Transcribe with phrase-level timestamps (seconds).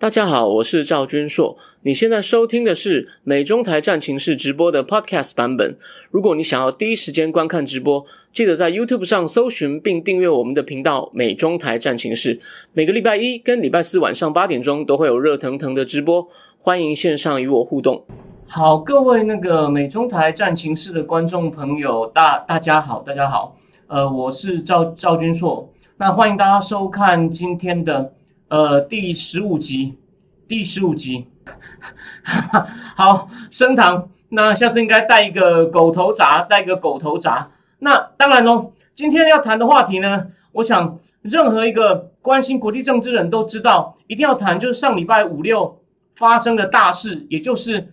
[0.00, 1.58] 大家好，我是赵君硕。
[1.82, 5.76] 你现在收听的是美中台战情室直播的 Podcast 版本。
[6.12, 12.38] 如果你想要第一时间观看直播，记得在 YouTube 上搜寻并订阅我们的频道“美中台战情室”。
[12.72, 16.28] 每个礼拜一跟礼拜四晚上八点钟都会有热腾腾的直播，
[16.60, 18.04] 欢迎线上与我互动。
[18.46, 23.56] 好，各位那个美中台战情室的观众朋友，大大家好，大家好。
[23.88, 28.12] 呃，我是赵赵君硕，那欢迎大家收看今天的。
[28.48, 29.98] 呃，第十五集，
[30.46, 31.26] 第十五集，
[32.96, 34.08] 好升堂。
[34.30, 37.46] 那下次应该带一个狗头铡，带一个狗头铡。
[37.80, 45.82] 那当然喽，今天要谈的话题呢，我想任何一个关心国际政治的人都知道，一定要谈，就是上礼拜五六
[46.14, 47.92] 发生的大事，也就是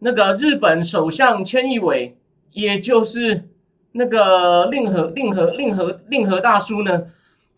[0.00, 2.16] 那个日本首相千义伟，
[2.50, 3.48] 也就是
[3.92, 7.04] 那个令和令和令和令和大叔呢。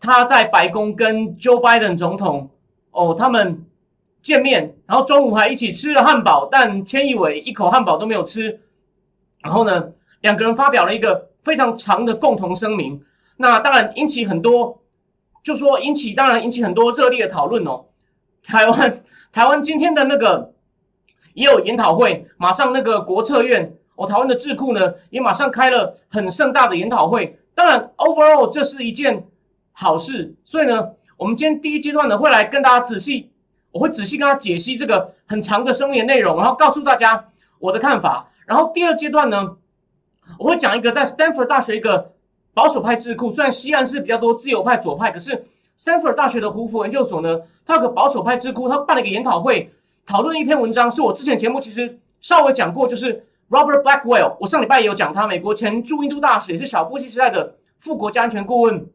[0.01, 2.49] 他在白宫跟 Joe Biden 总统
[2.89, 3.63] 哦，他们
[4.23, 8.59] 见面，然后中午还一起吃了汉堡，但千亿伟一口汉堡都没有吃。
[9.43, 12.99] 然后呢，两个人发表了一个非常长的共同声明。
[13.37, 14.81] 那当然引起很多，
[15.43, 17.85] 就说引起当然引起很多热烈的讨论哦。
[18.43, 20.53] 台湾台湾今天的那个
[21.35, 27.39] 也有研讨会，马上那个国策院哦，台湾的智库呢也马上开了很盛大的研讨会。
[27.53, 29.27] 当然，overall 这是一件。
[29.81, 33.31] 好事，所以呢，我们今天第一阶段呢，会来跟大家仔细，
[33.71, 37.25] 我会仔细跟他解析这个很长的声明内容，然后告诉大家
[37.57, 38.29] 我的看法。
[38.45, 39.55] 然后第二阶段呢，
[40.37, 42.11] 我会讲一个在 Stanford 大学一个
[42.53, 45.45] 保守派智库，虽然西岸是比较多自由派左派，可是
[45.79, 49.71] Stanford 大学的胡佛研究所呢，它有个保守派智库，他办了一个研讨会，
[50.05, 58.85] 讨论一篇文章，是我之前节目其实稍微讲过，就是 Robert Blackwell，我上礼拜也有讲他，美国前驻印度大使，也是小布希时代的副国家安全顾问。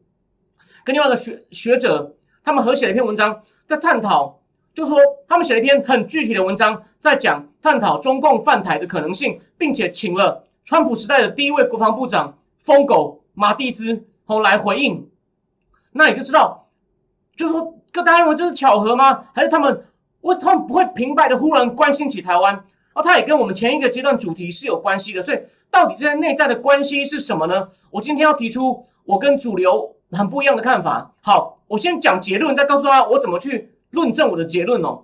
[0.87, 4.39] 跟另外一个学学者，他们合写了一篇文章，在探讨，
[4.73, 15.09] 就是说他们写了一篇很具体的文章，在讲探讨中共犯台的可能性，并且请了川普时代的第一位国防部长疯狗马蒂斯后来回应。
[15.91, 16.67] 那你就知道，
[17.35, 19.25] 就是说，各大家认为这是巧合吗？
[19.35, 19.83] 还是他们
[20.21, 22.53] 为他们不会平白的忽然关心起台湾？
[22.53, 22.63] 然
[22.93, 25.21] 后他也跟我们前一个阶段主题是有关系的。
[25.21, 27.67] 所以，到底这些内在的关系是什么呢？
[27.91, 29.96] 我今天要提出，我跟主流。
[30.11, 31.13] 很不一样的看法。
[31.21, 35.03] 好，我先讲结论，再告诉大家我怎么去论证我的结论哦。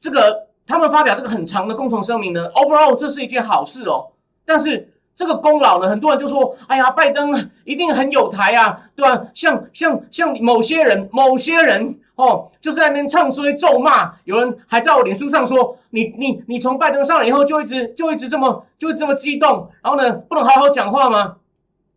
[0.00, 4.12] 这个他们发表这个很长的共同声明呢，overall 这是一件好事哦。
[4.44, 14.14] 但是这个功劳呢，很多人就说：“哎呀，拜登一定很有台啊，对吧？”像像像某些人，某些人哦，就是在那边唱衰咒骂。
[14.24, 21.36] 有人还在我脸书上说：“你你你从拜登上来以后，就一直就一直这么就这么激动，然后呢，不能好好讲话吗？”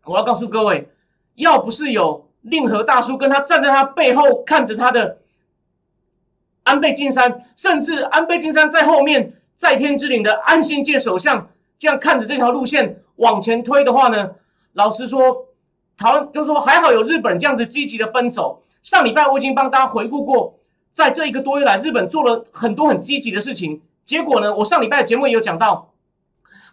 [0.05, 0.89] 我要告诉各位。
[1.35, 5.17] 要不是有令和大叔跟他站在他背后看着他的
[6.63, 11.49] 安倍晋三，甚至安倍晋三在后面在天之灵的安信介首相
[11.79, 14.31] 这样看着这条路线往前推的话呢？
[14.73, 15.47] 老实说，
[15.97, 18.61] 台湾就说还好有日本这样子积极的奔走。
[18.81, 20.55] 上礼拜我已经帮大家回顾过，
[20.91, 23.81] 在这一个多月来，日本做了很多很积极的事情。
[24.05, 25.93] 结果呢，我上礼拜的节目也有讲到，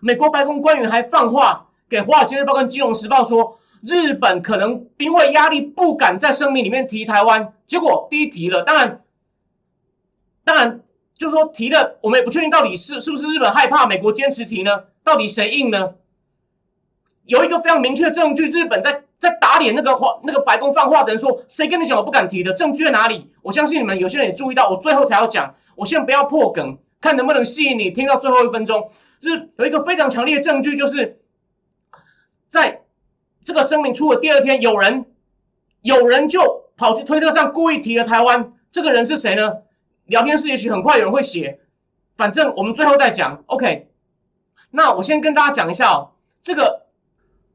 [0.00, 3.56] 美国白宫官员还放话给《华尔街日报》跟《金融时报》说。
[3.82, 9.02] 日本可能因为压力不敢在声明里面提台湾，结果第一提了，当然，
[10.44, 10.80] 当然
[11.16, 14.84] 就是说提了，我们也不确定到底是是不是日本害怕美国坚持提呢？
[15.02, 15.94] 到底谁硬呢？
[17.24, 22.52] 有一个非常明确的证据，日本在在打脸那个话那个白宫放话的人说，谁跟你讲我不敢提的？
[22.52, 23.30] 证据在哪里？
[23.42, 28.90] 我相信你们有些人也注意到，我最后才要讲，我现在不要破梗，看能不能吸引你听到最后一分钟。
[29.22, 31.18] 是有一个非常强烈的证据，就是
[32.50, 32.82] 在。
[33.42, 35.06] 这个声明出了第二天，有人
[35.82, 38.52] 有人就跑去推特上故意提了台湾。
[38.70, 39.62] 这个人是谁呢？
[40.06, 41.60] 聊天室也许很快有人会写，
[42.16, 43.42] 反正我们最后再讲。
[43.46, 43.88] OK，
[44.70, 46.10] 那我先跟大家讲一下哦。
[46.42, 46.86] 这个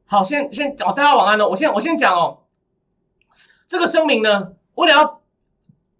[0.06, 1.48] 好，先先哦，大家晚安哦。
[1.48, 2.38] 我先我先讲哦。
[3.68, 5.20] 这个声明呢，为了要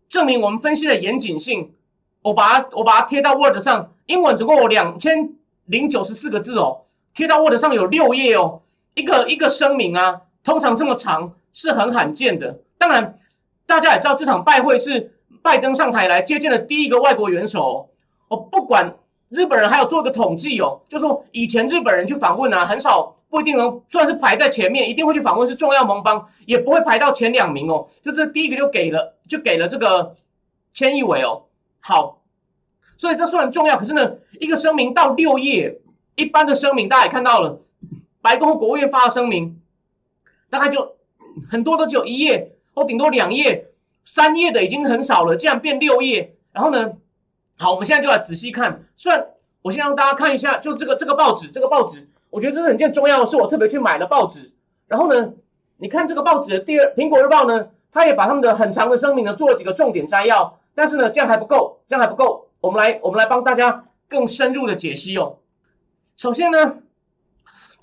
[0.09, 1.75] 证明我们分析的严谨性，
[2.23, 5.35] 我把它我把它贴到 Word 上，英文总共有两千
[5.65, 6.85] 零九十四个字哦，
[7.15, 8.63] 贴到 Word 上有六页哦。
[8.97, 12.61] 一个一个声明啊，通常这么长是很罕见的。
[12.79, 13.19] 当然，
[13.67, 15.13] 大家也知道这场拜会是
[15.43, 17.91] 拜登上台来接见的第一个外国元首。
[18.29, 18.97] 哦，不管
[19.29, 27.87] 日本人还有做个统计哦，就说以前日本人去访问啊，很少不一定能算是排在前面，一定会去访问是重要盟邦，也不会排到前两名哦。
[28.03, 30.17] 就是第一个就给了，就给了这个
[30.73, 31.45] 千亿伟哦。
[31.81, 32.23] 好，
[32.97, 34.11] 所以这虽然重要，可是呢，
[34.41, 35.81] 一个声明到六页，
[36.15, 37.61] 一般的声明大家也看到了。
[38.21, 39.61] 白宫和国务院发的声明，
[40.51, 40.97] 大概就
[41.49, 43.69] 很多都只有一页或顶多两页，
[44.03, 46.35] 三页的已经很少了，竟然变六页。
[46.53, 46.95] 然后呢，
[47.57, 48.85] 好，我们现在就来仔细看。
[48.97, 49.27] 虽然
[49.63, 54.53] 我先让大家看一下，就这个这个报纸，这个报纸，我觉得这是很件重要的，是我特别去买的报纸。
[54.89, 55.33] 然后呢，
[55.77, 60.59] 你看这个报纸的第二，《苹果日报》呢，它也把他们的很长的声明呢做了几个重点摘要。
[60.75, 62.49] 但是呢，这样还不够，这样还不够。
[62.61, 65.39] 我们来，我们来帮大家更深入的解析哦。
[66.17, 66.79] 首先呢。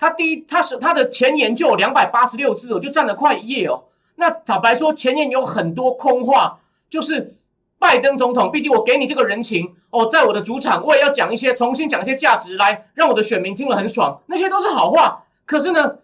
[0.04, 3.84] 他第一，他是他的前言就有两百八十六字，我就占了快一页哦。
[4.16, 6.60] 那坦白说，前言有很多空话，
[6.90, 7.36] 就是
[7.78, 15.24] 拜登总统，毕竟我给你这个人情哦，在我的主场，我也要讲一些，重新讲一些价值来，让我的选民听了很爽，那些都是好话。
[15.46, 15.96] 可是呢，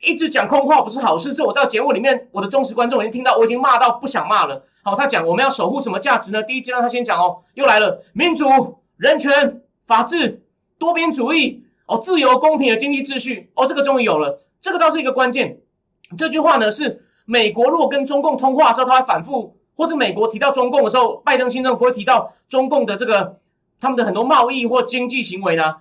[0.00, 1.34] 一直讲空话不是好事。
[1.34, 4.64] 这我到节目里面，我的忠实观众已经听到，我已经骂到不想骂了。
[4.84, 6.40] 好，他讲我们要守护什么价值呢？
[6.40, 10.40] 第一阶段他先讲哦，又来了，民主、人权、法治、
[10.78, 11.64] 多边主义。
[11.90, 15.58] 哦，自由公平的经济秩序，哦，这个终于有了，这个倒是一个关键。
[16.16, 23.40] 这句话呢，是美国如果跟中共通话的时候，他会反复，或者美国提到中共的时候，拜登新政府会提到中共的这个
[23.80, 25.78] 他们的很多贸易或经济行为呢，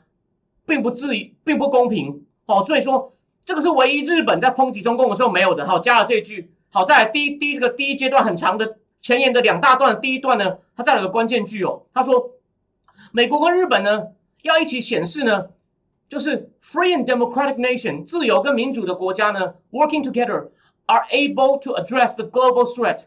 [0.65, 1.11] 并不自
[1.43, 2.25] 并不公平。
[2.47, 3.13] 哦，所以说
[3.45, 5.67] 这个是唯一日本在抨击中共的时候没有的。
[5.67, 6.49] 好，加了这一句。
[6.71, 12.31] 好，在第一第一这个第一阶段很长的前言的两大段，第一段呢，它再有个关键句哦，他说
[13.11, 14.07] 美国跟日本呢
[14.41, 15.49] 要一起显示呢。
[16.09, 20.47] 就是 free and democratic nation 自由跟民主的国家呢，working together
[20.87, 23.01] are able to address the global threat，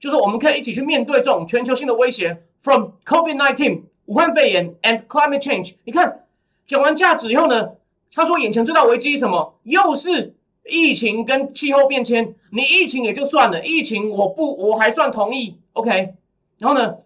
[0.00, 5.74] 就是我们可以一起去面对这种全球性的威胁，from COVID-19 武汉肺炎 and climate change。
[5.84, 6.24] 你看
[6.66, 7.72] 讲完价值以后呢，
[8.14, 9.54] 他说眼前最大危机什么？
[9.64, 10.34] 又是
[10.64, 12.34] 疫情跟气候变迁。
[12.50, 16.14] 你疫情也就算了，疫情我不我还算同意，OK。
[16.60, 16.96] 然后呢，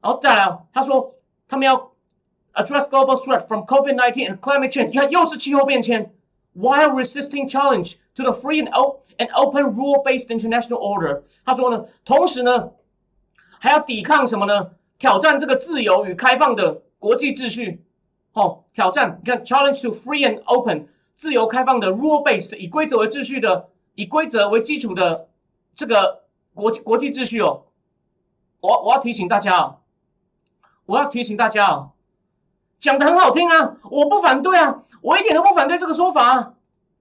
[0.00, 1.16] 然后再来，他说
[1.46, 1.92] 他们要。
[2.56, 6.12] Address global threat from COVID-19 and climate change，你看又是气候变迁
[6.56, 8.70] ，while resisting challenge to the free and
[9.18, 11.22] and open rule-based international order。
[11.44, 12.72] 他说呢，同时呢，
[13.60, 14.72] 还要抵抗什么呢？
[14.98, 17.84] 挑战这个自由与开放的国际秩序。
[18.32, 25.28] 哦，挑战，你看 challenge to free and open 自由开放的 rule-based 以规则为秩序的，以规则为基础的
[25.74, 26.24] 这个
[26.54, 27.64] 国际国际秩序哦。
[28.60, 29.76] 我我要提醒大家啊，
[30.86, 31.88] 我要提醒大家啊。
[32.80, 36.52] 讲的很好听啊，我不反对啊，我一点都不反对这个说法啊。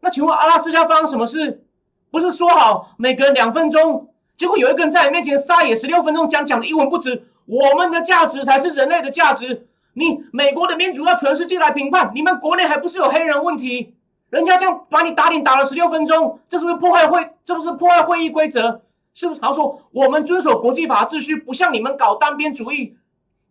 [0.02, 1.64] 那请问阿拉斯加发生什么事？
[2.12, 7.28] 不是说好每个人两分钟，结果有一个人在你面前撒野十六分钟，讲讲的一文不值。
[7.46, 9.68] 我们的价值才是人类的价值。
[9.94, 13.96] 你美国的民主要全世界来评判，你们国内还不是有黑人问题？
[14.30, 17.30] 人家这样把你打脸打了十六分钟，这是不是破坏会？
[17.46, 18.82] 这不是破坏会议规则？
[19.14, 19.40] 是不是？
[19.40, 22.98] 他说我们遵守国际法秩序，不像你们搞单边主义。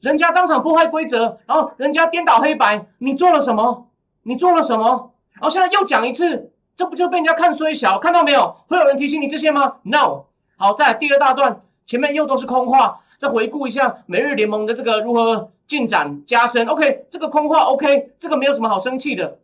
[0.04, 3.88] 人家当场破坏规则，然后人家颠倒黑白，你做了什么？
[4.24, 5.12] 你做了什么？
[5.32, 7.98] 然后现在又讲一次，这不就被人家看衰小？
[7.98, 8.54] 看到没有？
[8.68, 10.24] 会有人提醒你这些吗？No。
[10.56, 16.66] 好，在第二大段前面又都是空话，再回顾一下美日联盟的这个如何进展加深。
[16.66, 19.38] OK，这个空话 OK，这个没有什么好生气的。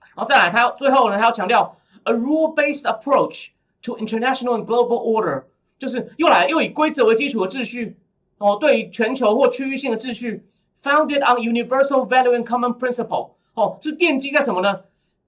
[0.00, 3.50] 然后再来，他要最后呢，他要强调 a rule-based approach
[3.82, 5.44] to international and global order，
[5.78, 7.96] 就是又来又以规则为基础的秩序。
[8.42, 10.44] 哦，对于全球或区域性的秩序
[10.82, 14.80] ，founded on universal value and common principle，哦，是奠基在什么呢？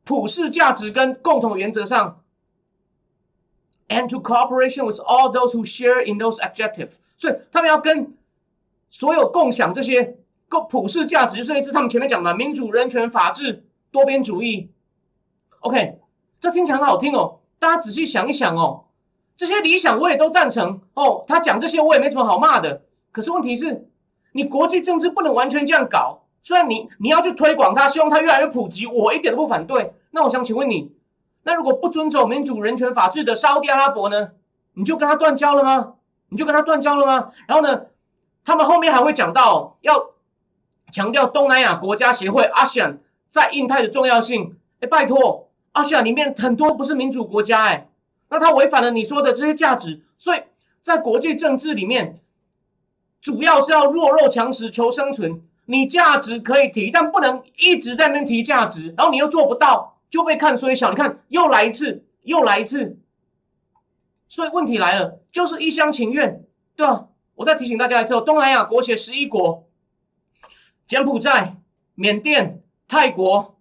[0.02, 2.20] 普世价值跟共同原则上
[3.88, 6.96] ，and to cooperation with all those who share in those objectives。
[7.16, 8.16] 所以他们要跟
[8.90, 10.18] 所有共享这些
[10.48, 14.70] 共普世价值，所以是他们前面讲的民主、人权、法治、多边主义。
[15.60, 16.00] OK，
[16.40, 18.86] 这听起来很好听哦，大家仔细想一想哦，
[19.36, 21.24] 这些理想我也都赞成哦。
[21.28, 22.82] 他讲这些我也没什么好骂的。
[23.14, 23.86] 可是问题是，
[24.32, 26.24] 你国际政治不能完全这样搞。
[26.42, 29.94] 虽然你你要去推广它，希望它越来越普及，我一点都不反对。
[30.10, 30.90] 那我想请问你，
[31.44, 34.32] 那如果不遵守民主、人权、法治的沙特阿拉伯呢？
[34.72, 35.94] 你就跟他断交了吗？
[36.30, 37.30] 你就跟他断交了吗？
[37.46, 37.82] 然后呢，
[38.44, 40.10] 他们后面还会讲到要
[40.90, 42.96] 强调东南亚国家协会 （ASEAN）
[43.30, 44.56] 在印太的重要性。
[44.80, 47.88] 哎，拜托，ASEAN 里面很多不是民主国家，哎，
[48.30, 50.02] 那他违反了你说的这些价值。
[50.18, 50.42] 所以
[50.82, 52.18] 在国际政治里面。
[53.24, 60.90] 主要是要弱肉强食求生存，你价值可以提，但不能一直在那边提价值，然后你又做不到，就被看衰小。
[60.90, 62.98] 你看又来一次，又来一次，
[64.28, 66.44] 所以问题来了，就是一厢情愿，
[66.76, 67.06] 对吧？
[67.36, 69.64] 我再提醒大家一次，东南亚国协十一国，
[70.86, 71.56] 柬埔寨、
[71.94, 73.56] 缅甸、泰国，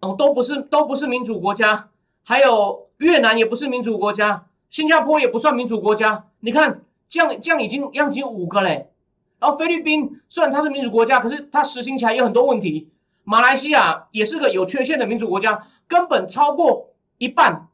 [0.00, 1.90] 哦，都不是都不是民主国家，
[2.24, 6.82] 还有越南也不是民主国家，新加坡也不算民主国家，你看。
[7.08, 8.90] 这样这样已经样已经五个嘞，
[9.38, 12.90] 然后菲律宾虽然它是民主国家，可是它实行起来有很多问题。
[13.24, 17.68] 马来西亚也是个有缺陷的民主国家，根本超过一半，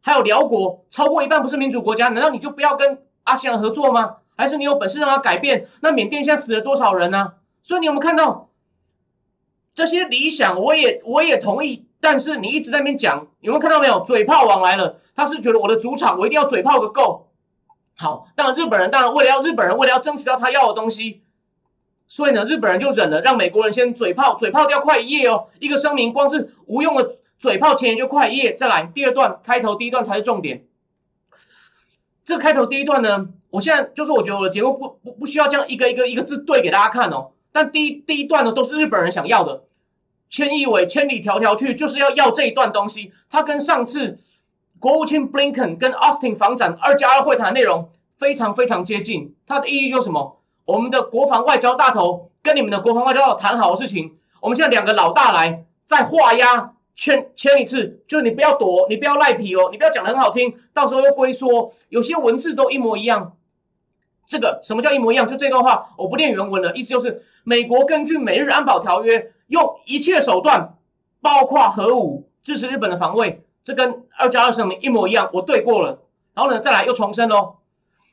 [0.00, 4.16] 还有辽国超过一半不是民主国家，难道你就不要跟阿西安合作吗？
[4.36, 5.66] 还是你有本事让他改变？
[5.80, 7.34] 那缅甸现在死了多少人呢？
[7.62, 8.48] 所以你有没有看到
[9.74, 10.60] 这些理想？
[10.60, 14.00] 我也我也同意，但是你一直在那边讲，有没有看到没有？
[14.00, 17.28] 嘴炮王来了，他是觉得我的主场我一定要嘴炮个够。
[17.94, 21.20] 好，当然日本人当然为了要日本人为了要争取到他要的东西，
[22.08, 25.46] 所以呢，日本人就忍了，让美国人先嘴炮，嘴炮掉快一页哦。
[25.60, 28.54] 一个声明，光是无用的嘴炮前言就快一页。
[28.54, 30.64] 再来第二段开头，第一段才是重点。
[32.24, 37.32] 这开头第一段呢，我现在就是我觉得我的节目不不不需要这样一个一个一个字对给大家看哦。
[37.52, 39.64] 但第一第一段呢，都是日本人想要的。
[40.28, 43.12] 千亿伟千里迢迢去，就是要要这一段东西。
[43.30, 44.18] 他跟上次。
[44.82, 50.40] 国务卿 Blinken 跟 Austin 房展二加二会谈内容非常非常接近，它的意义就是什么？
[50.64, 63.36] 我们的国防外交大头跟你们的国防外交谈好的事情，我们现在两个老大来再画押签签一次，就是你不要躲，你不要赖皮哦，你不要讲的很好听，到时候又龟缩有些文字都一模一样。
[64.26, 65.28] 这个什么叫一模一样？
[65.28, 70.74] 就这段话我不念原文了，意思就是美国根据美日安保条约，用一切手段，
[71.20, 73.44] 包括核武，支持日本的防卫。
[73.64, 76.00] 这跟二加二声明一模一样，我对过了。
[76.34, 77.54] 然后呢，再来又重申哦。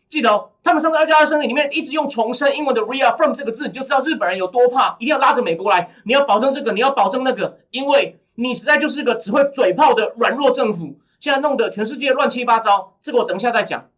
[0.10, 5.90] 记得哦，他们上次二加二声明里面一直用重申英文的 reaffirm 这个字，你就知道日本人有多怕，一定要拉着美国来。
[6.06, 10.98] 你要保证这个，你要保证那个，因为你实在就是个只会嘴炮的软弱政府。
[11.20, 13.90] 现在弄得全世界乱七八糟，这个我等一下再讲。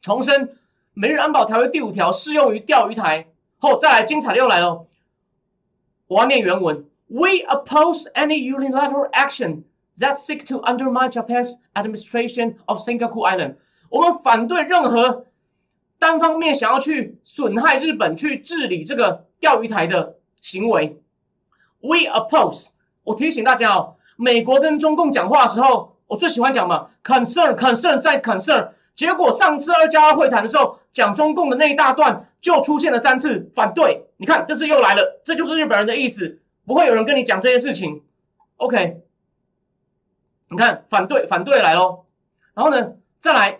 [0.00, 0.56] 重申
[0.92, 4.86] 美日安保条约第五条适用于钓鱼台后，再来精彩的又来了。
[6.08, 9.62] 我要念原文：We oppose any unilateral action.
[10.00, 13.54] That seek to undermine Japan's administration of Senkaku Island，
[13.90, 15.26] 我们反对任何
[16.00, 21.00] 单方面想要去损害日本去治理这个钓鱼台的行为。
[21.80, 22.70] We oppose。
[23.04, 28.70] 我提醒大家哦，美国跟中共讲话的时候，我最喜欢讲嘛，concern，concern 再 concern。
[28.96, 34.06] 结果上次二加二会谈的时候，讲中共的那一大段就出现了三次反对。
[34.16, 38.02] 你看，这次又来了，这就是日本人的意思，不会有人跟你讲这些事情。
[38.56, 39.02] OK。
[40.54, 42.04] 你看，反对反对来喽，
[42.54, 43.58] 然后呢，再来，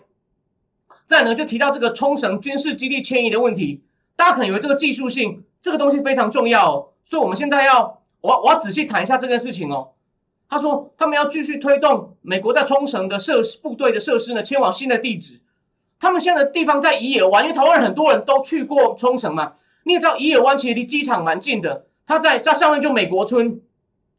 [1.05, 3.83] 再呢就提到这个冲绳军事基地迁移的问题，
[4.15, 9.89] 大家可能以为这个技术性这个东西非常重要，哦，所以我们现在要，我我要仔细谈一下这件事情哦。
[10.47, 15.41] 他说他们要继续推动美国在冲绳的设施部队的设施呢迁往新的地址，
[15.99, 23.59] 他们现在的地方在宜野湾，因为台湾人很多人都去过冲绳嘛，你也知道宜野湾其实离机场蛮近的，它在在上面就美国村。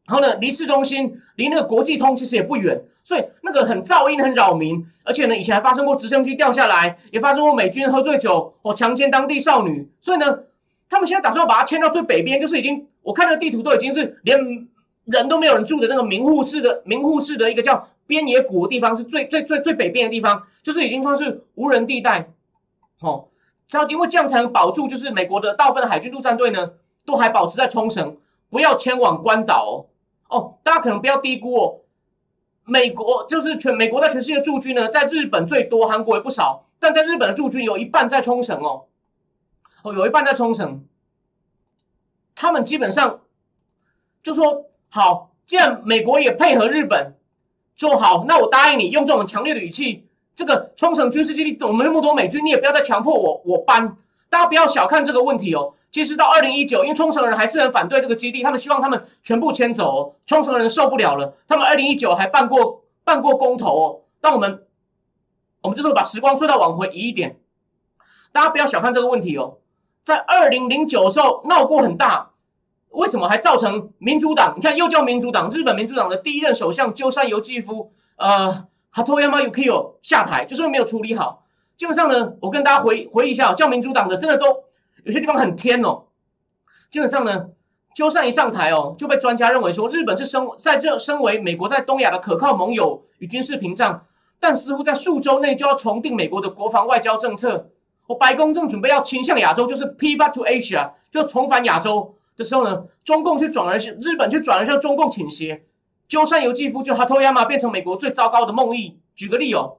[0.07, 10.39] 然后呢，离市中心、离那个国际通其实也不远，所以那个很噪音、很扰民，而且呢，以前还发生过直升机掉下来，也发生过美军喝醉酒或强奸当地少女，所以呢，
[10.89, 14.39] 他们现在打算把它迁到最北边，就是已经我看那地图都已经是连
[15.07, 22.29] 人都没有人住的那个名护市的名护市的一个叫边野谷的地方，是最最最最北边的地方，就是已经算是无人地带。
[23.01, 23.27] 哦，
[23.67, 26.71] 只要因为这样才能保住，就是美国的大部分的海军陆战队呢，
[27.05, 28.17] 都还保持在冲绳，
[28.49, 29.65] 不要迁往关岛。
[29.65, 29.87] 哦，
[30.29, 31.81] 哦大家可能不要低估哦。
[32.65, 38.87] 美国就是全美国在全世界驻军呢，在日本最多，韩国也不少，但在日本的驻军有一半在冲绳哦。
[39.83, 40.85] 哦，有一半在冲绳。
[42.35, 43.21] 他们基本上
[44.23, 47.15] 就说好，既然美国也配合日本，
[47.77, 53.97] 说好，那我答应你用这种强烈的语气，这个冲绳军事基地我们那么多美军，你也不要再强迫我我搬。
[54.29, 55.75] 大家不要小看这个问题哦。
[55.97, 60.15] 其实到二零一九，因为冲绳人还是很反对这个基地，他们希望他们全部迁走。
[60.27, 64.01] 冲绳人受不了了，他们二零一九还办过办过公投哦。
[64.21, 64.67] 但我们
[65.63, 67.39] 我们这时候把时光隧道往回移一点，
[68.31, 69.57] 大家不要小看这个问题哦。
[70.05, 72.33] 在二零零九的时候闹过很大，
[72.91, 74.53] 为什么还造成民主党？
[74.55, 81.47] 你看又叫民主党，日本民主党的第一任首相鸠山由纪夫，呃，Hatoyama Yukio 下台，就是没有处理好。
[81.75, 84.67] 基本上呢，我跟大家回回忆一下，叫民主党的真的都。
[85.07, 86.03] 有些地方很天哦，
[86.91, 87.51] 基本上呢，
[87.95, 94.05] 鸠山一上台哦，就被专家认为说日本是身在这身为美国在东亚的可靠盟友与军事屏障，
[94.41, 97.71] 但似乎在数周内就要重定美国的国防外交政策。
[98.09, 105.65] 我白宫正准备要倾向亚洲，就是 pivot to Asia，就重返亚洲的时候呢，中共却转而向日本却转而向中共倾斜。
[106.09, 108.95] 鸠山由纪夫就哈托亚马变成美国最糟糕的梦呓。
[109.15, 109.77] 举个例哦，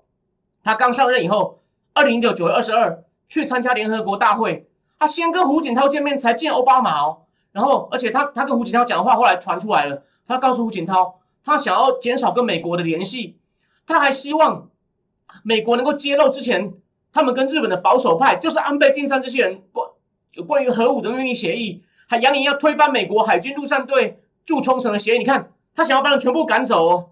[0.64, 1.60] 他刚上任以后，
[1.94, 4.67] 二零一九九月二十二去参加联合国大会。
[5.00, 7.20] 他先跟胡锦涛见面，才见奥巴马哦。
[7.52, 10.04] 然后，而且他他跟胡锦涛讲的话，后来传出来了。
[10.28, 13.38] 他告诉胡锦涛，他想要减少跟美国的联系，
[13.86, 14.70] 他还希望
[15.44, 16.74] 美国能够揭露之前
[17.14, 19.90] 他们跟日本的保守派，就是安倍晋三这些人关
[20.34, 25.18] 有关于核武的秘密协议，还扬言要推翻美国海军陆战队驻冲绳的协议。
[25.18, 27.10] 你看，他想要把人全部赶走哦。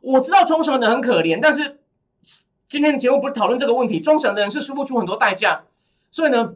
[0.00, 1.80] 我知道冲绳人很可怜，但是
[2.68, 5.64] 今天的节目不是讨论这个问题，冲绳的人是付出很多代价，
[6.12, 6.54] 所以呢，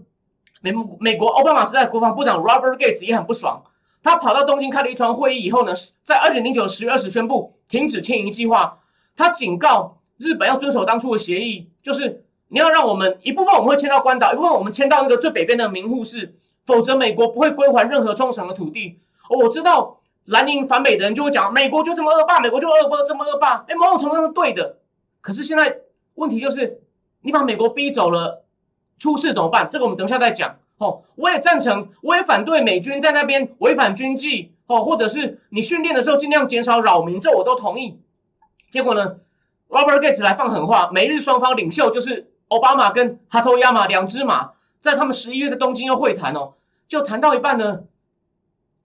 [0.60, 3.62] 美美国奥巴马时代国防部长 Robert Gates 也很不爽，
[4.02, 5.72] 他跑到东京开了一场会议以后呢，
[6.04, 8.78] 在二零零九十月二十宣布停止迁移计划，
[9.16, 16.34] 他警告日本要遵守当初的协议，就是你要让我们一部分我们会迁到关岛，一部分我们迁到那个最北边的名护市，
[16.66, 19.00] 否则美国不会归还任何冲绳的土地。
[19.30, 24.78] 我知道蓝营反美的人就会讲，美国就这么恶霸，美国就恶霸这么恶霸，哎，某种程度上是对的，
[25.20, 25.78] 可是现在。
[26.16, 26.82] 问题就是，
[27.22, 28.44] 你把美国逼走了，
[29.00, 29.68] 出事怎么办？
[29.68, 30.54] 这个我们等一下再讲。
[30.78, 34.52] 哦，我也赞成，我也反对美军在那边违反军纪。
[34.66, 37.98] 哦，或者是你训练的时候尽量减少扰民，这我都同意。
[38.70, 39.16] 结果呢
[39.68, 46.52] ，Robert Gates 来放狠话，美日双方领袖就是奥巴马跟哈托亚马两只马，在他们十一月的东京又会谈哦，
[46.86, 47.80] 就谈到一半呢，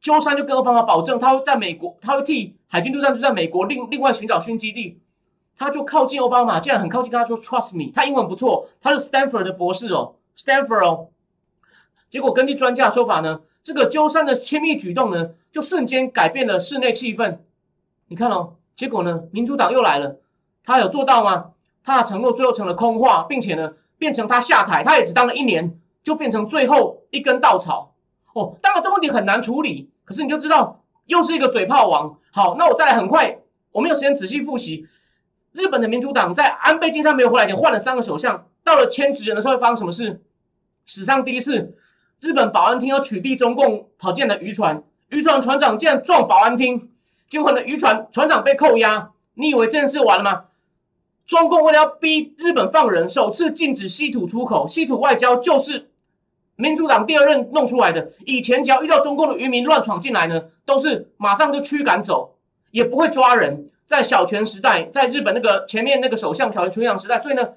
[0.01, 4.99] 鸠山就跟奥巴马保证，他会在美国，他会替海军陆战队在美国另另外寻找新基地。
[5.57, 7.91] 他就靠近奥巴马，竟然很靠近，跟他说 “Trust me”。
[7.93, 11.07] 他英文不错，他是 Stanford 的博士哦，Stanford 哦。
[12.09, 17.39] 结果根据专家的说法呢，这个鸠山的亲密举动呢，就瞬间改变了室内气氛。
[18.07, 20.17] 你看哦，结果呢，民主党又来了，
[20.63, 21.51] 他有做到吗？
[21.83, 27.93] 他的承诺最后成了空话，并且呢，变成他下台，他也只当了一年，就变成最后一根稻草。
[28.33, 32.17] 哦，当然这问题很难处理，可是你就知道又是一个嘴炮王。
[32.31, 33.39] 好，那我再来，很快，
[33.71, 34.85] 我没有时间仔细复习。
[35.55, 40.21] 日本的民主党在安倍晋三没有回来前换了三个首相，到了签职人的时候会发生什么事？
[40.85, 41.77] 史上第一次，
[42.19, 46.91] 日本保安厅要取缔中共跑进的渔船，渔船船长竟然撞保安厅，
[47.29, 49.11] 结果呢渔船船长被扣押。
[49.35, 50.45] 你以为这件事完了吗？
[51.25, 55.89] 中共为了要逼日本放人，首次禁止稀土出口，稀土外交就是
[56.57, 58.11] 民主党第二任弄出来的。
[58.25, 62.35] 以前只要遇到中共的渔民乱闯进来呢，都是马上就驱赶走，
[62.71, 63.69] 也不会抓人。
[63.85, 67.49] 在小泉时代，在日本那个前面那个首相小泉纯一时代，所以呢，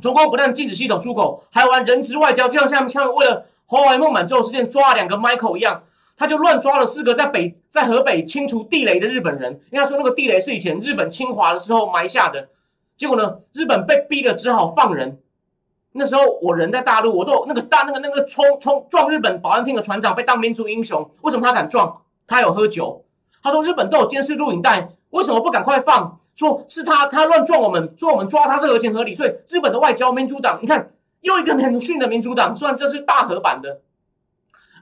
[0.00, 5.82] 中国不但禁止系统出口，还玩人质外交，就像像像为了华为孟晚舟事件抓两个 Michael 一样，
[6.16, 12.48] 他就乱抓了四个在北在河北清除地雷的日本人，因为他说那个地雷是以前日本侵华的时候埋下的，
[12.96, 15.18] 结果呢，日本被逼的只好放人。
[15.92, 22.00] 那时候我人在大陆，我都那个大那个那个冲冲撞日本保安厅的船长被当民族英雄，为什么他敢撞？
[22.26, 23.04] 他有喝酒。
[23.42, 24.88] 他说日本都有监视录影带。
[25.12, 26.18] 为什么不赶快放？
[26.34, 29.14] 说是他他乱撞我们，说我们抓他是合情合理。
[29.14, 33.82] 所以日本的外交民主党，你看又一个很逊的民主党，虽然这是大和版的。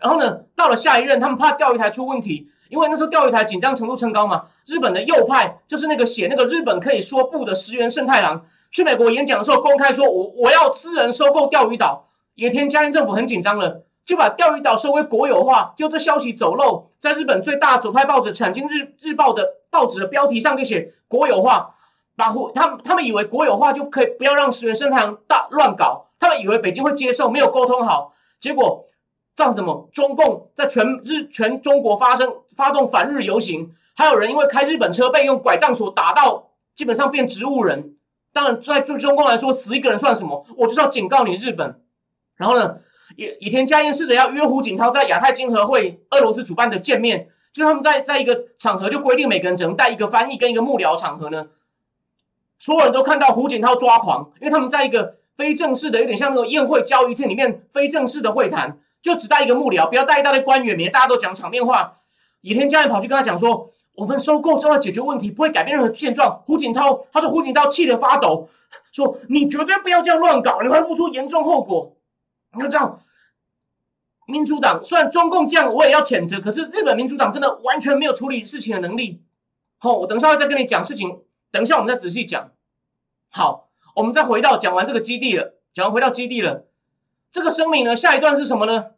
[0.00, 4.44] 然后呢，到了下一任，他们怕钓鱼台出问题，因为那时候钓鱼台紧张程度升高嘛。
[4.66, 12.06] 日本的右派就是那个写那个日本可以说不的石原慎太郎，去美国演讲的时候公开说，我我要私人收购钓鱼岛。
[12.36, 13.82] 野田佳彦政府很紧张了。
[14.06, 21.74] 就把钓鱼岛收为国有化，就这消息走漏，在日本最大左派报纸《产经日日报》的报纸的标题上就写国有化，
[22.16, 28.84] 把胡他们他们以为国有化就可以不要让石原生太阳大乱搞，他们以为北京会接受，没有沟通好，结果
[29.34, 29.88] 造成什么？
[29.92, 37.94] 中共在全日全中国发生发动反日游行，还有人因为开日本车被用拐杖所打到，基本上变植物人。
[38.32, 40.46] 当然，在对中共来说，死一个人算什么？
[40.56, 41.80] 我就是要警告你日本。
[42.36, 42.78] 然后呢？
[43.16, 50.96] 野野田佳彦试着要约胡锦涛在亚太经合会俄罗斯主办的见面，就他们在在一个场合就规定每个人只能带一个翻译跟一个幕僚。
[50.96, 51.46] 场合呢，
[52.58, 61.98] 所有人都看到胡锦涛抓狂，因为他们在一个非正式的，有点像那种宴会交易厅里面非正式的会谈，就只带一个幕僚，不要带一大堆官员，免得大家都讲场面话。
[62.42, 68.48] 野田佳彦跑去跟他讲说：“我们收购之后解决问题，不会改变任何现状。”胡锦涛他说：“胡锦涛气得发抖，
[68.92, 71.94] 说你绝对不要这样乱搞，你会付出严重后果。”
[72.54, 73.00] 你看这样，
[74.30, 76.40] 民主党虽然中共这样，我也要谴责。
[76.40, 79.22] 可是日本民主党真的完全没有处理事情的能力。
[79.78, 81.22] 好，我等一下会再跟你讲事情。
[81.50, 82.52] 等一下我们再仔细讲。
[83.30, 86.66] 好，我们再回到讲完这个基地了，讲完回到基地了。
[87.32, 88.92] 这个声明呢，下一段是什么呢？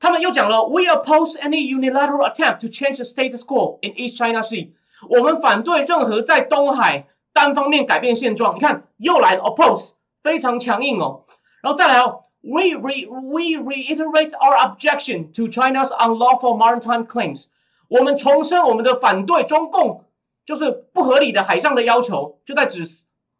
[0.00, 4.72] 他们又讲了：We oppose any unilateral attempt to change the status quo in East China Sea。
[5.08, 8.54] 我们反对任何在东海单方面改变现状。
[8.54, 11.24] 你看，又来了 oppose，非常强硬哦。
[11.62, 12.24] 然后再来哦。
[12.40, 17.46] We, re, we reiterate our objection to China's unlawful maritime claims。
[17.88, 20.04] 我们重申我们的反对中共
[20.46, 22.84] 就是不合理的海上的要求，就在指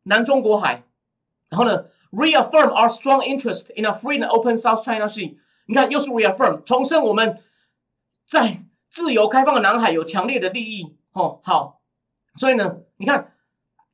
[0.03, 0.83] 南中国海。
[1.49, 5.37] 然后呢，reaffirm our strong interest in a free and open South China Sea。
[5.67, 7.41] 你看，又是 reaffirm，重申我们
[8.27, 10.97] 在自由开放的南海有强烈的利益。
[11.13, 11.83] 哦，好，
[12.37, 13.33] 所以呢，你看，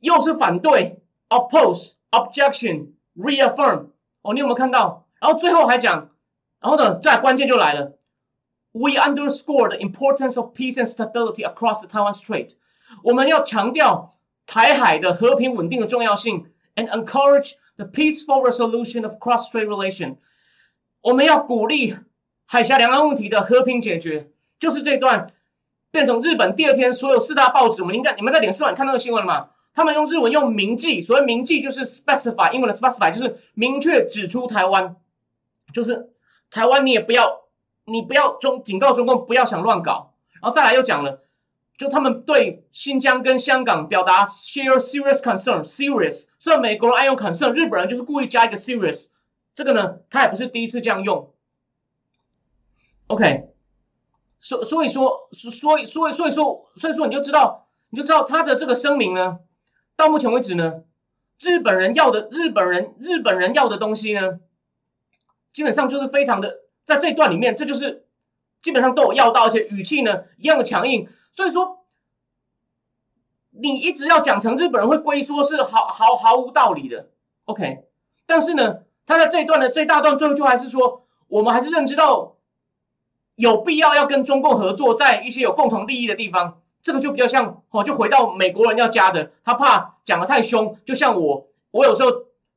[0.00, 3.88] 又是反对，oppose，objection，reaffirm。
[4.24, 5.06] 哦，你有没有看到？
[5.20, 6.10] 然后最后还讲，
[6.60, 7.98] 然后呢，再关键就来了。
[8.72, 12.52] We underscore the importance of peace and stability across the Taiwan Strait。
[13.02, 14.14] 我们要强调
[14.46, 20.16] 台海的和平稳定的重要性 and encourage the peaceful resolution of cross-strait relation。
[21.02, 21.96] 我们要鼓励
[22.46, 24.30] 海峡两岸问题的和平解决。
[24.58, 25.26] 就是这段
[25.90, 29.50] 变成日本第二天所有四大报纸，我们应该你们在脸书上看那个新闻了吗？
[29.74, 34.94] 他们用日文用明记，所谓明记就是 specify，英文的 specify 就是明确指出台湾，
[35.72, 36.12] 就是
[36.48, 37.40] 台湾你也不要，
[37.86, 41.24] 你不要中警告中共不要想乱搞，然后再来又讲了，
[41.76, 49.08] 就他们对新疆跟香港表达 share serious concern，serious，虽然美国人爱用 concern，日本人就是故意加一个 serious，
[49.56, 51.34] 这个呢他也不是第一次这样用
[53.08, 53.48] ，OK，
[54.38, 59.40] 所所以说，所以所以所以说，所以说你就知道，你就知道他的这个声明呢。
[59.96, 60.82] 到目前为止呢，
[61.40, 64.40] 日本人要的日本人日本人要的东西呢，
[65.52, 68.06] 基本上就是非常的，在这段里面，这就是
[68.60, 71.08] 基本上都有要到，而且语气呢一样的强硬。
[71.36, 71.84] 所以说，
[73.50, 77.10] 你一直要讲成日本人会龟缩是毫毫毫无道理的。
[77.44, 77.84] OK，
[78.26, 82.36] 但是呢，他在这一段的最大段最后就还是说，我们还是认知到
[83.36, 86.60] 有必要要跟中共合作，在一些有共同利益的地方。
[86.84, 92.10] 这个就比较像哦，就回到美国人要加的，他怕讲的太凶，就像我，我有时候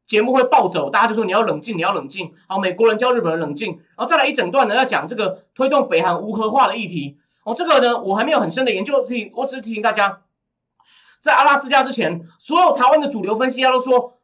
[0.05, 2.33] 节目会暴走，大家就说你要冷静，你要冷静。
[2.45, 7.17] 好，美国人叫日本人冷静，然后再来一整段呢，要讲这个推动北韩无核化的议题。
[7.45, 10.19] 哦，这个呢，我还没有很深的研究，提我只是提醒大家，
[11.21, 14.17] 在阿拉斯加之前，所有台湾的主流分析家都说，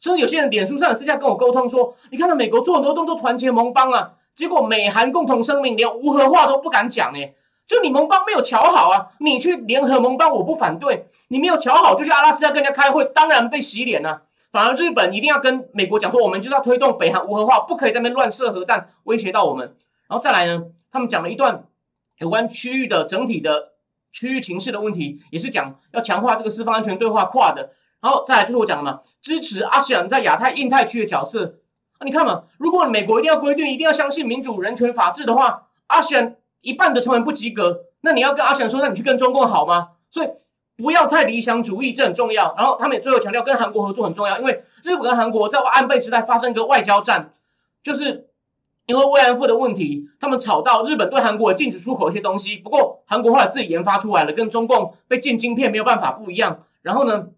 [0.00, 7.34] 甚至有些人脸书上私下跟我沟通说，你看到美国做很多动作团结盟邦啊，结果美韩共同声明连无核化都不敢讲哎。
[7.70, 14.22] 就你盟邦没有瞧好啊，你去联合盟邦我不反对，你没有瞧好就去阿拉斯加跟人家开会，当然被洗脸了。
[14.50, 19.76] 反而日本一定要跟美国讲说，我们就是要推动北韩无核化，不可以在那边乱射核弹威胁到我们。
[20.08, 21.62] 然后再来呢，他们讲了一段
[22.18, 23.68] 有关区域的整体的
[24.10, 27.70] 区域情势的问题，也是讲要强化这个四方安全对话跨的。
[28.00, 31.58] 然后再来就是我讲的嘛，支持阿西安在亚太、印太区的角色
[31.98, 32.02] 啊。
[32.04, 36.34] 你看嘛，如果美国一定要规定，一定要相信民主、人权、法治的话，阿西安。
[36.60, 39.90] 一半的成员不及格，那你要跟阿翔说，那你去跟中共好吗？
[40.10, 40.28] 所以
[40.76, 42.54] 不要太理想主义，这很重要。
[42.56, 47.34] 然后他们也最后强调，跟韩国合作很重要，因为日本跟韩国在安倍时代发生一个外交战，
[47.82, 48.28] 就是
[48.86, 52.56] 因为慰安妇的问题，他们吵到日本对韩国禁止出口一些东西。
[52.56, 56.64] 不过韩国后来自己研发出来了，跟中共被禁晶片没有办法不一样。
[56.82, 57.28] 然后呢，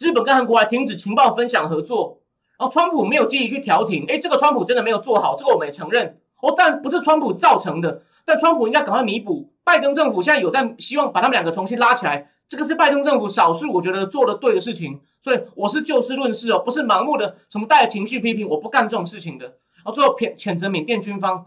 [0.00, 2.20] 日本跟韩国还停止情报分享合作。
[2.56, 6.20] 然后川普没有积极去调停，哎，这个川普真的没有做好，这个我们也承认。
[6.40, 8.02] 哦，但不是川普造成的。
[8.24, 19.46] 但川普应该赶快弥补，拜登政府现在有在希望把他们两个重新拉起来，这个是拜登政府少数我觉得做的对的事情，所以我是就事论事哦，不是盲目的什么带着情绪批评，我不干这种事情的。
[19.46, 21.46] 然后最后谴谴责缅甸军方，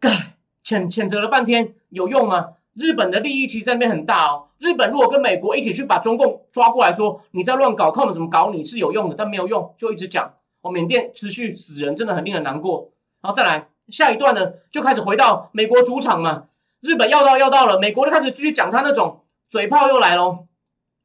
[0.00, 2.54] 干谴谴责了半天有用吗？
[2.74, 13.68] 日本的利益其实在那边很大哦，日本如果跟美国一起去把中共抓过来说你在乱搞，看我们怎么搞你是有用的，但没有用，就一直讲哦，缅甸持续死人真的很令人难过，然后再来。
[13.88, 16.48] 下一段呢，就开始回到美国主场嘛。
[16.80, 20.46] 日本要到要到了，美国就开始继续讲他那种嘴炮又来喽。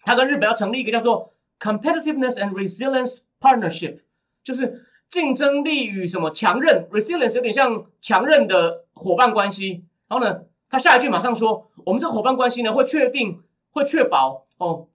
[0.03, 3.99] 他跟日本要成立一个叫做 Competitiveness and Resilience Partnership，
[4.43, 9.85] 就是竞争力与什么强韧 Resilience 有点像强韧的伙伴关系。
[10.07, 14.87] 然后呢，他下一句马上说，我们这个伙伴关系呢，会确定会确保哦，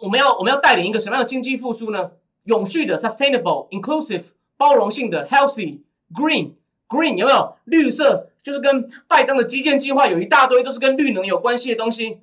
[0.00, 2.12] 我们要我们要带领一个什么样的经济复苏呢？
[2.44, 5.80] 永续的 Sustainable、Inclusive、包容性的 Healthy、
[6.12, 6.52] Green。
[6.92, 8.28] Green 有没有绿色？
[8.42, 12.20] 就是跟拜登的基建计划有一大堆都是跟绿能有关系的东西。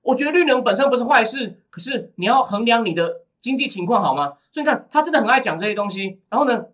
[0.00, 4.38] 我觉得绿能本身不是坏事，可是你要衡量你的经济情况好吗？
[4.50, 6.20] 所以你看，他真的很爱讲这些东西。
[6.30, 6.64] 然后呢，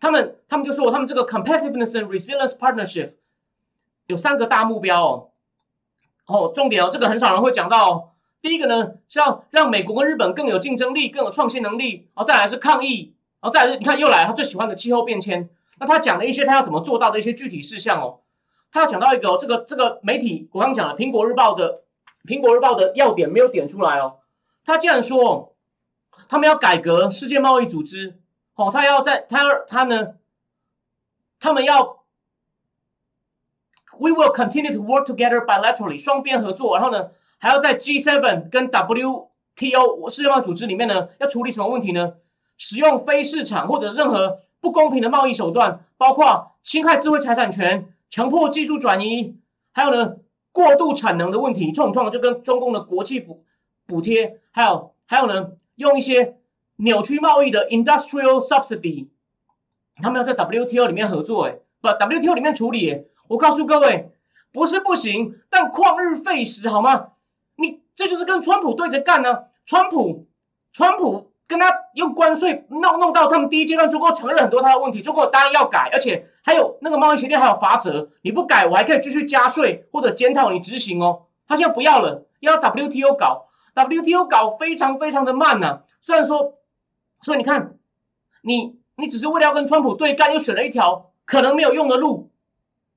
[0.00, 3.12] 他们他们就说，他们这个 Competitiveness and Resilience Partnership
[4.08, 5.28] 有三个大目标哦。
[6.26, 8.12] 哦，重点哦，这个很少人会讲到。
[8.42, 12.08] 第一个呢是要让美国跟日本更有竞争力、更有创新能力。
[12.14, 15.48] 然后再来是抗疫，然后再来是，你看又来他最喜欢的气候变迁。
[15.80, 18.20] 那他讲了一些他要怎么做到的一些具体事项哦，
[18.70, 21.82] 他要讲到一个这个这个媒体我刚讲了苹果日报的
[22.24, 24.18] 苹果日报的要点没有点出来哦，
[24.64, 25.56] 他竟然说
[26.28, 28.20] 他们要改革世界贸易组织
[28.54, 30.16] 哦，他要在他要他呢，
[31.40, 32.04] 他们要
[33.98, 42.16] we will continue to work together bilaterally 双边合作，然后呢还要在 G7 跟 WTO 世界贸易组织里面呢要处理什么问题呢？
[42.58, 49.36] 使用非市场或者任何不公平的贸易手段，包括侵害智慧财产权、强迫技术转移，
[49.72, 50.16] 还有呢
[50.52, 53.44] 过度产能的问题，这种状况就跟中共的国际补
[53.86, 56.36] 补贴，还有还有呢用一些
[56.76, 59.08] 扭曲贸易的 industrial subsidy，
[60.02, 64.10] 他们要在 WTO 里面合作，哎，不，WTO 里面处理，我告诉各位，
[64.52, 67.12] 不是不行，但旷日费时，好吗？
[67.56, 69.44] 你这就是跟川普对着干呢。
[69.66, 70.26] 川普，
[70.72, 81.22] 川普跟他用关税弄弄到他们第一阶段，中国承认很多他的问题，中国当然要改，而且还有那个贸易协定还有法则，你不改我还可以继续加税或者检讨你执行哦。
[81.48, 85.80] 他现在不要了，要 WTO 搞，WTO 搞非常非常的慢呐。
[86.00, 86.54] 虽然说，
[87.20, 87.74] 所以你看，
[88.42, 92.30] 你你只是为了要跟川普对干，又选了一条可能没有用的路，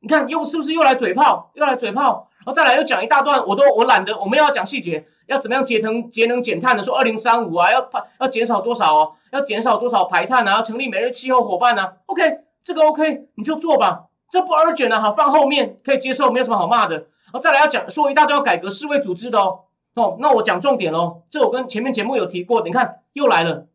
[0.02, 2.30] 你看又是不是又来嘴炮，又来嘴炮？
[2.46, 16.96] 然后再来又讲一大段，我都我懒得，我们要讲细节，要怎么样节能节能减碳的，说二零三五啊，要排要减少多少哦，要减少多少排碳啊，要成立每日气候伙伴啊，OK，这个 OK，你就做吧，这不 urgent 啊，好放后面可以接受，没有什么好骂的。
[16.98, 19.62] 然后再来要讲说一大堆要改革世卫组织的哦，
[19.96, 23.68] 哦，那我讲重点喽，这我跟前面节目有提过，你看又来了，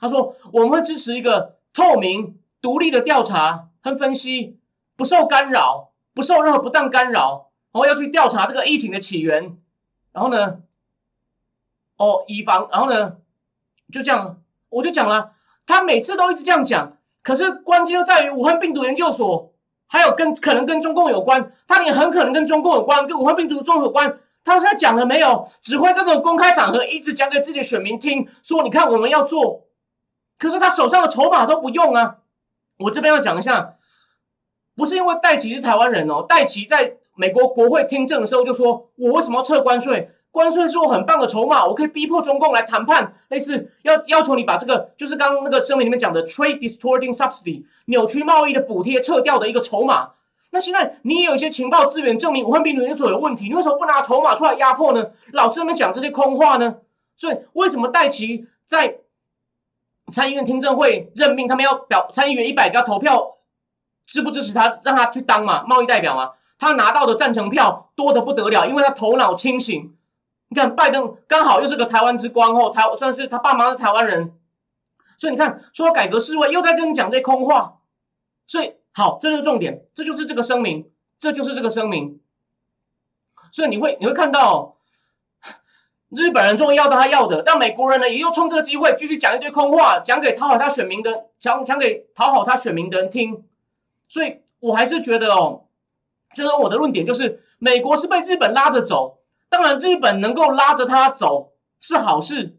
[0.00, 4.58] 他说我们会支持一个透明独立的调查和分析，
[4.96, 7.45] 不受干扰，不受任何不当干扰。
[7.76, 9.54] 然后要去调查这个疫情的起源，
[10.12, 10.60] 然后呢，
[11.98, 13.18] 哦，以防，然后呢，
[13.92, 15.34] 就这样，我就讲了，
[15.66, 19.52] 他每次都一直这样讲，可是关键就在于武汉病毒研究所，
[19.88, 25.46] 还有跟可能跟中共有关，他也很可能跟中共有关，跟武汉病毒中有关，他现在讲了没有？
[25.60, 29.66] 只会在这种公开场合一直讲给自己的选民听，说你看我们要做，
[30.38, 32.20] 可是他手上的筹码都不用啊。
[32.78, 33.74] 我这边要讲一下，
[34.74, 36.96] 不是因为戴奇是台湾人哦，戴奇在。
[37.16, 40.10] 美国国会听证的时候就说：“我为什么要撤关税？
[40.30, 50.10] 关税是我很棒的筹码，我可以逼迫中共来谈判，类似要要求你把这个，就是刚刚那个声明里面讲的 trade distorting subsidy 扭曲贸易的补贴撤掉的一个筹码。
[50.50, 55.06] 那现在你也有一些情报资源证明武汉病毒研究所有问题，你为什么不拿筹码出来压迫呢？
[55.32, 56.76] 老是那边讲这些空话呢？
[57.16, 58.98] 所以为什么戴奇在
[60.12, 63.38] 参议院听证会任命他们要表参议员一百个投票
[64.06, 69.94] 支不支持他，让他去当嘛贸易代表嘛？”他拿到的赞成票多得不得了，因为他头脑清醒。
[70.48, 74.32] 你看拜登刚好又是个台湾之光哦，台算是他爸妈是台湾人，
[75.18, 77.78] 所以你看说改革世卫又在跟你讲这空话。
[78.46, 80.88] 所以好，这就是重点，这就是这个声明，
[81.18, 82.20] 这就是这个声明。
[83.50, 84.76] 所以你会你会看到，
[86.10, 93.44] 日本人终于要到他要的，但美国人呢也又冲这个机会继续讲一堆空话，讲给讨好他选民的，讲讲给讨好他选民的人听。
[94.08, 95.64] 所以我还是觉得哦。
[96.36, 99.18] 就是我的论点，就是美国是被日本拉着走，
[99.48, 102.58] 当然日本能够拉着他走是好事。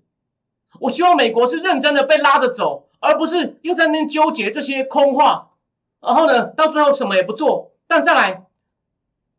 [0.81, 5.51] 我希望美国是认真的被拉着走，而不是又在那边纠结这些空话，
[6.01, 7.71] 然后呢，到最后什么也不做。
[7.87, 8.45] 但再来，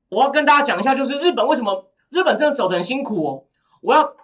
[0.09, 3.44] 我要跟大家讲一下，就是日本为什么日本真的走得很辛苦哦。
[3.83, 4.14] 我要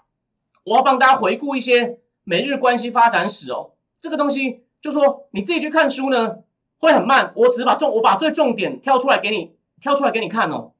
[0.64, 3.72] 我要帮大家回顾一些美日关系发展史哦。
[4.00, 6.37] 这个东西就说你自己去看书呢，
[6.79, 7.33] 会很慢。
[7.37, 9.53] 我只是把重我把最重点挑出来给你。
[9.84, 10.72] 挑出来给你看哦。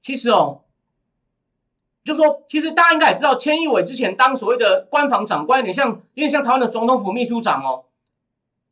[0.00, 0.60] 其实哦，
[2.04, 7.86] 就说其实大家应该也知道，千亿伟之前当所谓的官房长官，有点像有点像台湾的总统府秘书长哦。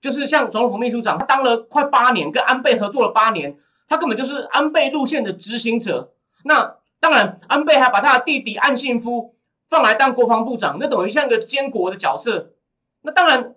[0.00, 6.12] 就是像总统府秘书长，他当了快八年，跟安倍合作了八年，他根本就是安倍路线的执行者。
[6.44, 9.34] 那当然，安倍还把他的弟弟岸信夫
[9.68, 12.52] 放来当国防部长，那等于像个监国的角色。
[13.00, 13.56] 那当然，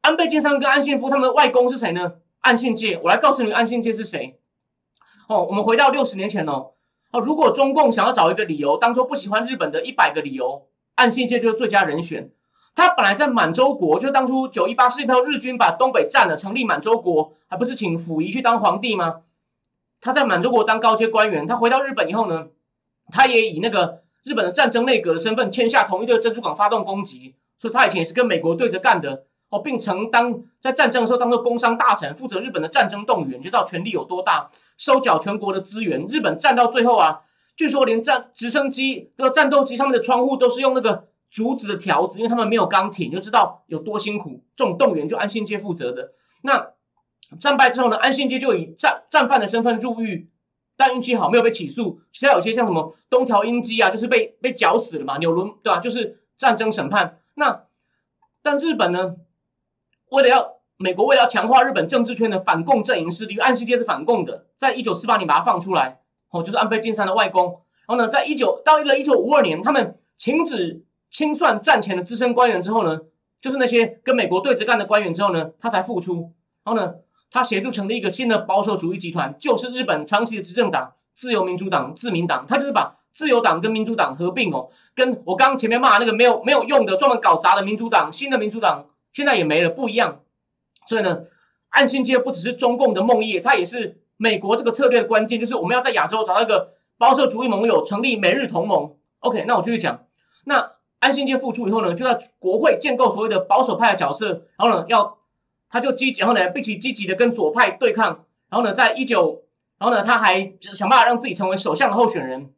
[0.00, 2.14] 安倍晋三跟岸信夫他们的外公是谁呢？
[2.40, 4.38] 岸信介，我来告诉你，岸信介是谁。
[5.32, 6.72] 哦，我们回到六十年前哦，
[7.10, 10.66] 哦，如果中共想要找一个理由，当做不喜欢日本的一百个理由，
[10.96, 12.30] 岸信介就是最佳人选。
[12.74, 19.20] 他本来在满洲国，就当初九一八事变后，日军把东北占了，成立满洲国，还不是请溥仪去当皇帝吗？
[20.02, 22.48] 他在满洲国当高阶官员，他回到日本以后呢，
[23.10, 34.50] 他也以那个日本的战争内阁的身份签下同意对珍珠港发动攻击，所以他以前也是跟美国对着干的哦，并曾当在战争的时候当做工商大臣，负责日本的战争动员，就知道权力有多大。
[34.82, 37.20] 收缴全国的资源，日本战到最后啊，
[37.54, 44.42] 据说连战直升机、那个战斗机上面的窗户都是用那个竹子的条子，因为他们没有钢铁，你就知道有多辛苦。
[44.56, 46.14] 这种动员就安信街负责的。
[46.42, 46.72] 那
[47.38, 50.28] 战败之后呢，安信街就以战战犯的身份入狱，
[50.76, 52.00] 但运气好没有被起诉。
[52.12, 55.78] 其他有些像什么东条英机啊，就是被被绞死了嘛，纽伦对吧？
[55.78, 57.20] 就是战争审判。
[57.34, 57.66] 那
[58.42, 59.14] 但日本呢，
[60.10, 60.51] 为了要
[60.82, 64.46] 美国为了强化日本政治圈的反共阵营势力，安信街是反共的。
[64.58, 67.44] 在一九四八年把它放出来，哦，就是安倍晋三的外公。
[67.86, 73.00] 然后呢，在一九到了一九五二年，他们停止清算战前的资深官员之后呢，
[73.40, 76.32] 就是那些跟美国对着干的官员之后呢，他才复出。
[76.64, 76.94] 然后呢，
[77.30, 82.44] 他协助成立一个新的保守主义集团，就是日本长期的执政党自由民主党自民党。
[82.48, 90.20] 他就是把自由党跟民主党合并哦，跟我刚前面骂那个没有没有用的专门搞砸的民主党，新的民主党现在也没了，不一样。
[90.86, 91.24] 所以呢，
[91.70, 98.94] 岸信介不只是中共的梦魇，他也是美国这个策略的关键，就是我们要在亚洲找到一个保守主义盟友，成立美日同盟。
[99.20, 100.04] OK，那我继续讲。
[100.44, 105.18] 那安信介复出以后呢，就在国会建构所谓的保守派的角色，然后呢，要
[105.68, 109.42] 他就积极，然后呢，并且积极的跟左派对抗，然后呢，在一九，
[109.78, 112.52] 然后呢，他还想办法让自己成为首相的候选人，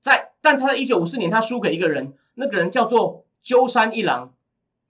[0.00, 4.34] 在，但他在一九五四年他输给一个人，那个人叫做鸠山一郎，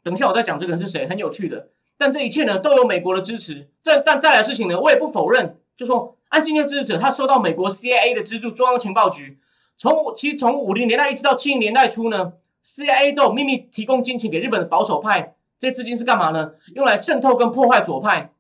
[0.02, 9.38] 等一下我再讲这个人是谁，很有趣的，但这一切呢都有美国的支持，但但再来事情呢，我也不否认，就说安信介支持者他受到美国 CIA 的资助，中央情报局。
[9.76, 16.52] 从其实从五零年代一直到七零年代初呢，CIA 都有秘密提供金钱给日本的保守派，这些资金是干嘛呢？
[16.74, 18.33] 用来渗透跟破坏左派。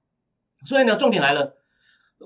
[0.64, 1.54] 所以呢，重点来了，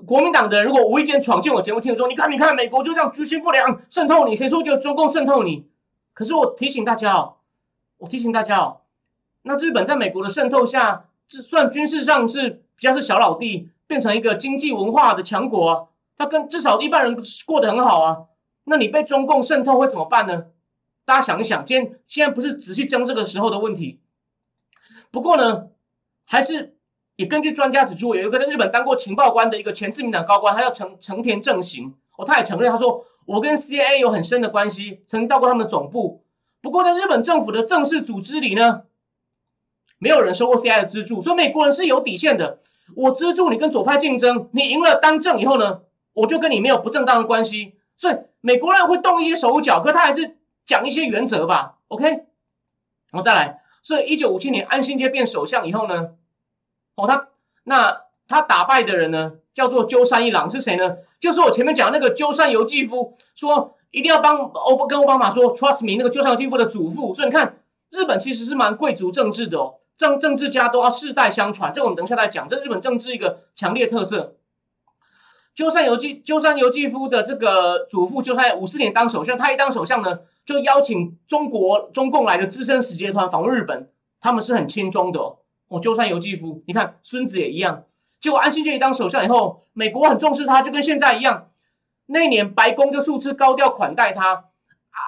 [0.05, 5.67] 国民党的如果无意间闯进我节目听说，你看你看，美国就这样居心不良，渗透你，谁说就中共渗透你？
[6.13, 7.37] 可是我提醒大家哦，
[7.97, 8.81] 我提醒大家哦，
[9.41, 15.83] 那日本在美国的渗透下，这算军事上是比较是小老弟，变成一个经济文化的强国啊，
[16.17, 18.17] 他跟至少一般人过得很好啊。
[18.65, 20.45] 那你被中共渗透会怎么办呢？
[21.05, 23.99] 大家想一想，今天现在不是仔细争这个时候的问题。
[25.09, 25.67] 不过呢，
[26.25, 26.75] 还是
[27.15, 36.23] 也根据专家指出，有一个在日本当过情报官的一个前自民党高官，他叫成成田正行哦，他也承认，他说我跟 CIA 有很深的关系，曾经到过他们总部。
[36.61, 38.83] 不过在日本政府的正式组织里呢，
[39.99, 40.81] 没有人收过 C.I.
[40.81, 42.59] 的资助，所以美国人是有底线的。
[42.95, 45.81] 我资助你跟左派竞争，你赢了当政以后呢，
[46.13, 47.75] 我就跟你没有不正当的关系。
[47.97, 51.79] 所以美国人会动一些手脚，可他还是讲一些原则吧。
[51.89, 52.23] OK，然
[53.13, 53.59] 后再来。
[53.81, 56.11] 所以一九五七年安信介变首相以后呢，
[56.95, 57.29] 哦，他
[57.63, 60.97] 那他打败的人呢，叫做鸠山一郎是谁呢？
[61.19, 67.13] 就是我前面讲那个鸠山由纪夫说一定要帮欧跟奥巴马说 Trust me，那个鸠山由纪夫的祖父。
[67.13, 67.57] 所以你看，
[67.89, 71.73] 日本其实是蛮贵族政治的哦，政政治家都要世代相传。
[71.73, 74.35] 这我们等一下再讲，这日本政治一个强烈特色。
[75.55, 79.35] 鸠山由纪鸠山由纪夫的这个祖父，就在五四年当首相。
[79.35, 83.89] 他一当首相呢，就邀请中国中共来的资深使节团访问日本，
[84.21, 85.39] 他们是很轻中的哦。
[85.69, 87.85] 哦，鸠山由纪夫，你看孙子也一样。
[88.21, 91.49] 结果安信介一当首相以后，美国很重视他，就跟现在一样。
[92.05, 94.45] 那年白宫就数次高调款待他。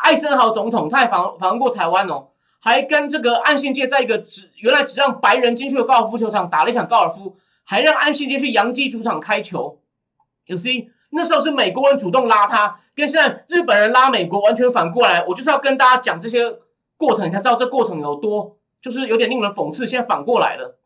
[0.03, 2.29] 艾森豪总统他也访访问过台湾哦，
[2.61, 9.79] 还跟这个安信介在一个只原来只让白人进去的高尔夫球场打了一场高尔夫，还让安信介去洋基主场开球。
[10.45, 15.23] 有 C，那时候是美国人主动拉他，跟现在日本人拉美国完全反过来。
[15.25, 16.57] 我就是要跟大家讲这些
[16.97, 19.87] 过程，你才知道这过程有多，就是有点令人讽刺。
[19.87, 20.79] 现在反过来了，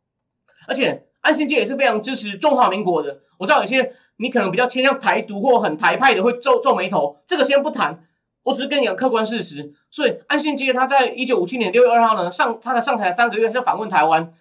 [0.67, 3.21] 而且安信介也是非常支持中华民国的。
[3.39, 8.03] 我知道有些你可能比较偏向台独或很台派的会皱皱眉头，这个先不谈，
[8.43, 9.73] 我只是跟你讲客观事实。
[9.89, 14.33] 所以安信介他在一九五七年六月二号呢上，他才上台三个月他就访问台湾。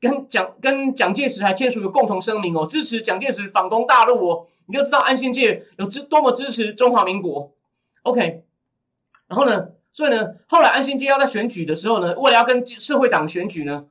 [0.00, 7.50] 跟蒋跟蒋介石还签署个共同声明哦，支持蒋介石反攻大陆哦，你就知道安信介有支多么支持中华民国。
[8.02, 8.42] OK，
[9.28, 13.86] 然后呢，所以呢，后来安信介要在选举的时候呢，为了要跟社会党选举呢，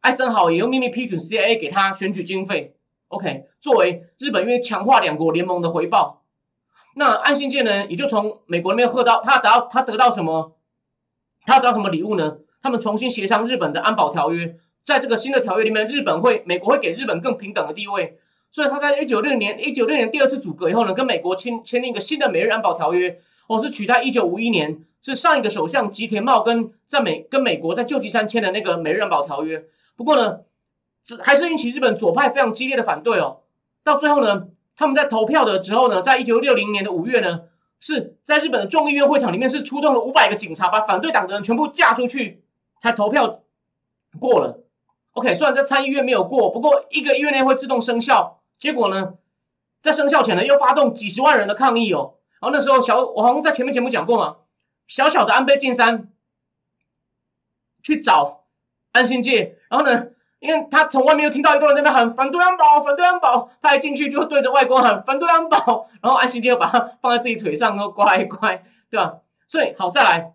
[0.00, 2.76] 艾森豪也用秘密批准 CIA 给他选举经费。
[3.08, 6.22] OK，作为日本因为强化两国联盟的回报，
[6.98, 10.56] 那安信介呢，也就从美国那边获到他得到他得到什么？
[11.46, 12.38] 他得到什么礼物呢？
[12.60, 14.56] 他们重新协商日本的安保条约。
[14.84, 18.18] 在这个新的条约里面，日本会、美国会给日本更平等的地位，
[18.50, 29.62] 所以他在一九六年、一九六年第二次组阁以后呢，跟美国签签订一个新的美日安保条约，哦，是取代一九五一年是上一个首相吉田茂跟在美跟美国在旧金山签的那个美日安保条约。
[29.94, 30.40] 不过呢，
[31.22, 33.40] 还是引起日本左派非常激烈的反对哦。
[33.84, 37.40] 到最后呢，他们在投票的时候呢，在一九六零年的五月呢，
[37.80, 42.44] 是在日本的众议院会场里面是出动了五百个警察，把反对党的人全部架出去，
[42.80, 43.42] 才投票
[44.20, 44.60] 过了。
[45.14, 48.40] OK，虽然在参议院没有过，不过一个月内会自动生效。
[48.56, 49.14] 结果呢，
[49.82, 52.14] 在生效前呢，又发动几十万人的抗议哦。
[52.40, 54.36] 然后那时候小，我好像在前面节目讲过嘛，
[54.86, 56.08] 小小的安倍晋三
[57.82, 58.44] 去找
[58.92, 60.06] 安信介，然后呢，
[60.40, 69.16] 因为他从外面又听到一个人在那喊反对安保，反对安保，他一进去就对着外公喊反对安保，然后安信介又把他放在自己腿上，说乖乖，对吧？
[69.48, 70.32] 所以好，再来，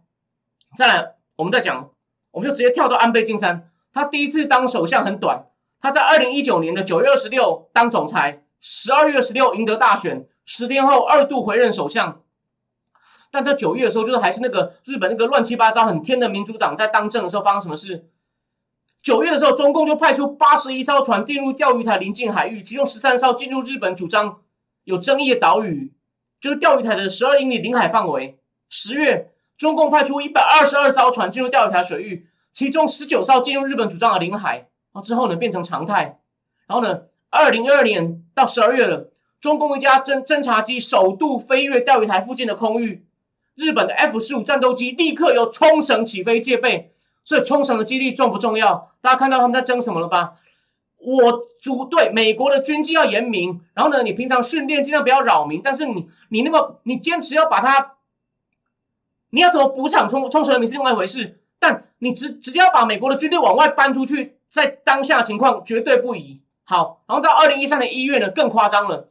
[0.76, 1.90] 再来，我们再讲，
[2.32, 3.70] 我们就直接跳到安倍晋三。
[3.94, 5.46] 他第一次当首相很短，
[5.80, 12.20] 他在二零一九年的九月二十六当总裁，十二月十六赢得大选，十天后二度回任首相。
[13.32, 18.10] 但在九月的时候，就是还是那个日本那个乱七八糟很天的民主党在当政的时候，发生什么事？
[19.04, 24.40] 九月的时候，中共就派出八十一艘船进入钓鱼台临近海域，其中十三艘进入日本主张
[24.86, 25.92] 有争议的岛屿，
[26.40, 28.40] 就是钓鱼台的十二英里领海范围。
[28.70, 32.28] 十月，中共派出一百二十二艘船进入钓鱼台水域。
[32.54, 36.20] 其中十九艘进入日本主张的领海，啊之后呢变成常态，
[36.68, 39.10] 然后呢，二零二二年到十二月了，
[39.42, 43.06] 中共一架侦侦察机首度飞越钓鱼台附近的空域，
[43.56, 46.92] 日本的 F 十五战斗机立刻由冲绳起飞戒备。
[47.24, 48.92] 所以冲绳的基地重不重要？
[49.02, 50.34] 大家看到他们在争什么了吧？
[50.98, 57.96] 我组队，美国的军纪要严明，然后呢，你平常训练尽量不要扰民，但是你你那个你坚持要把它，
[59.32, 66.42] 你要怎么补偿冲冲绳人民是另外一回事，但你直直接要把美国的军队往外搬出去，在当下情况绝对不宜。
[66.64, 69.10] 好，然后到二零一三年一月呢，更夸张了，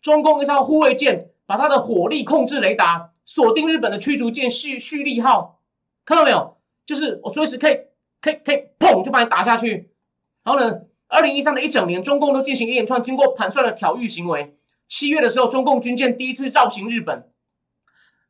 [0.00, 5.58] 中共一艘护卫舰把它的火力控制雷达锁定日本的驱逐舰旭旭利号，
[6.04, 6.56] 看到没有？
[6.84, 7.76] 就是我随时可以
[8.20, 9.90] 可以可以砰就把你打下去。
[10.44, 14.56] 然后呢，二零一三的一整年，中共都进行一连串经过盘算的挑衅行为。
[14.88, 17.28] 七月的时候，中共军舰第一次绕行日本。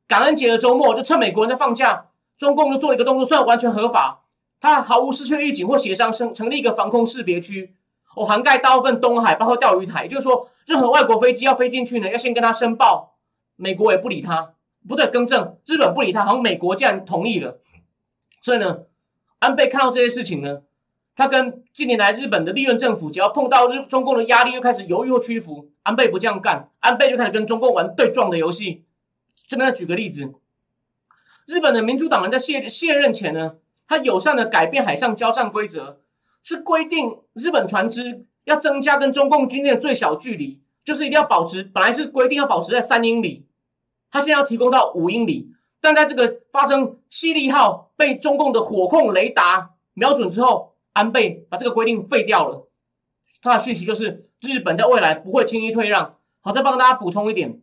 [0.07, 4.25] 感恩节的周末，就趁美国人在放假，中共就做了一个动作，虽然完全合法，
[4.61, 7.75] 它毫无事先预警或协商，成成立一个防空识别区，
[8.15, 10.05] 哦，涵盖大部分东海，包括钓鱼台。
[10.05, 13.17] 也就是说，任何外国飞机要飞进去呢，要先跟他申报。
[13.57, 14.55] 美国也不理他，
[14.89, 17.61] 不对，更正，日本不理他，好像美国竟然同意了。
[18.43, 18.81] 所以呢，
[19.39, 20.63] 安倍看到这些事情呢，
[21.17, 25.71] 他跟近年来日本的历任政府，只要碰到日中共的压力，又开始犹豫或屈服。
[25.85, 28.85] 安倍不这样干，安倍就开始跟中共玩对撞的游戏。
[29.49, 30.33] 这边再举个例子，
[31.47, 33.55] 日本的民主党人在卸卸任前呢，
[33.87, 36.01] 他友善的改变海上交战规则，
[36.43, 43.47] 是规定日本船只要增加跟中共军舰的最小距离，就是一定要保持，本来是规定要保持在三英里，
[44.11, 45.53] 他现在要提供到五英里。
[45.81, 52.69] 但在这个发生西利号被中共的火控雷达瞄准之后，安倍把这个规定废掉了。
[53.41, 56.17] 他的讯息就是，日本在未来不会轻易退让。
[56.41, 57.61] 好，再帮大家补充一点，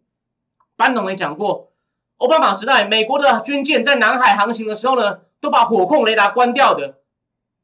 [0.77, 1.73] 班农也讲过，
[2.19, 6.99] 奥巴马时代美国的军舰在南海航行的时候呢，都把火控雷达关掉的，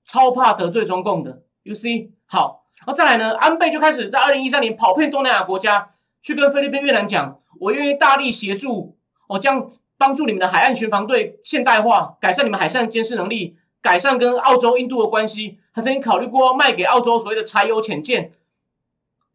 [0.04, 1.44] 超怕得罪中共的。
[1.64, 8.98] You see，好，然后再来呢，安倍就开始在二零一三年跑遍东南亚国家，去跟菲律宾、越南讲，我愿意大力协助，
[9.30, 9.72] 我将。
[9.98, 15.60] 帮助你们的海岸巡防队现代化，改善你们海上监视能力，改善跟澳洲、印度的关系。
[15.74, 18.32] 他曾经考虑过卖给澳洲所谓的柴油潜舰。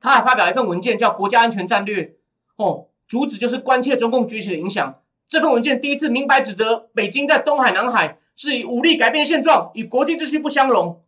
[0.01, 2.03] 他还发表一份文件，叫《国家安全战略》。
[2.57, 5.03] 哦，主旨就是关切中共崛起的影响。
[5.29, 11.03] 这份文件第一次明白指责北京在东海、南海是以武力改变现状，与国际秩序不相容。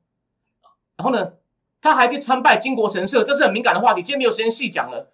[0.96, 1.32] 然后呢，
[1.80, 5.12] 他还去参拜金国神社，这是很敏感的话题，今天没有时间细讲了。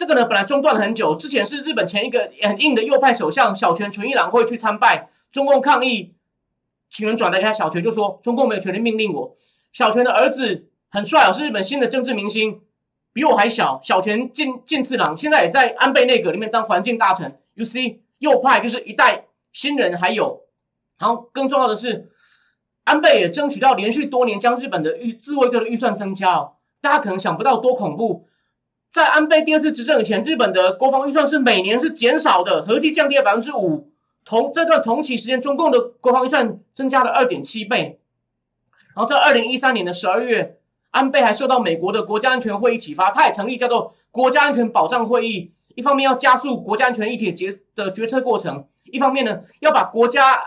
[0.00, 1.14] 这个呢，本来中断了很久。
[1.14, 6.14] 之前是日本前一个很硬的右派首相小泉纯一郎会去参拜，中共抗议，
[6.88, 9.36] 请人转达一下，小泉就说中共没有权利命令我。
[9.72, 12.62] 小泉的儿子很帅哦，是日本新的政治明星，
[13.12, 13.78] 比我还小。
[13.84, 17.38] 小泉进进次郎现在也在安倍内阁里面当环境大臣。
[17.52, 20.44] You see，右派就是一代新人，还有，
[20.98, 22.08] 然后更重要的是，
[22.84, 26.52] 安倍也争取到连续多年将日本的预自卫队的预算增加哦。
[26.80, 28.29] 大家可能想不到多恐怖。
[28.90, 33.88] 在安倍第二次执政以前，日本的国防预算是每年是减少的，合计降低了百分之五。
[34.24, 38.00] 同这段同期时间，中共的国防预算增加了二点七倍。
[38.94, 40.58] 然后在二零一三年的十二月，
[40.90, 45.52] 安倍还受到美国的国家安全会议启发，他也成立叫做国家安全保障会议。
[45.76, 50.40] 一方面要加速国家安全议题决的决策过程，一方面呢要把国家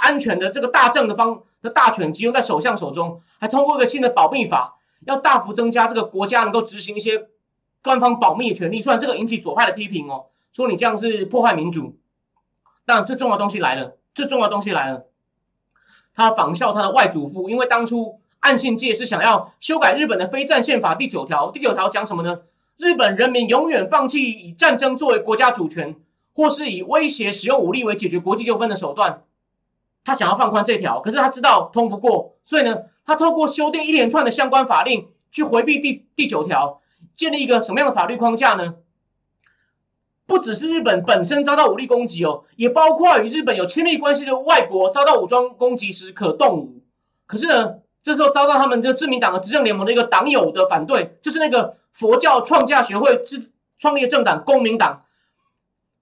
[0.00, 7.28] 安全的这个大政的方的大权集中在首相手中，还通过一个新的保密法，要大幅增加这个国家能够执行一些。
[7.82, 11.96] 官方保密的权利，虽然这个引起左派的批评哦，说你这样是破坏民主。
[12.84, 15.06] 但最重要的东西来了，最重要的东西来了，
[16.14, 22.40] 他仿效他的外祖父，因为当初岸信介是想要修改日本的非战宪法第九条，第九条讲什么呢？
[22.78, 25.94] 日本人民永远放弃以战争作为国家主权，
[26.34, 29.22] 或是以威胁使用武力为解决国际纠纷的手段。
[30.02, 36.80] 他想要放宽这条，可是他知道通不过，所以呢，他透过修订一连串的相关法令去回避第第九条。
[37.16, 38.74] 建立一个什么样的法律框架呢？
[40.26, 46.82] 不只是日本本身遭到武力攻击哦，也包括与日本有亲密关系的外国遭到武装攻击时可动武。
[47.26, 55.02] 可是呢，这时候遭到他们这个自民党的执政联盟的一个党友的反对，就是那个佛教创价学会之创立的政党公民党。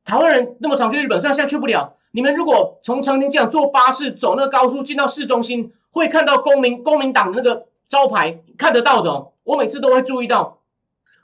[0.04, 1.94] 台湾人那么常去日本，虽然现在去不了。
[2.10, 9.32] 你们如果从成田机场坐巴士走那个高速进到市中心，会看到公民公民党那个招牌，看得到的哦。
[9.44, 10.57] 我每次都会注意到。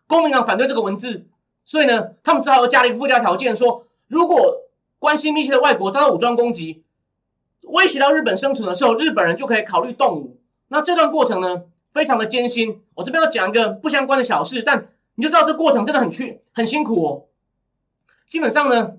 [0.06, 1.26] 公民党反对这个文字，
[1.64, 4.62] 所以呢，他们只好又加了一个附加条件，说如果
[4.98, 6.82] 关系密切的外国遭到武装攻击，
[7.62, 10.38] 威胁到日本生存的时候，日本人就可以考虑动武。
[10.68, 12.82] 那这段过程呢，非常的艰辛。
[12.94, 17.24] 我这边要讲一个不相关的小事，但你就知道这过程真的很去很辛苦哦。
[18.28, 18.94] 基本上呢，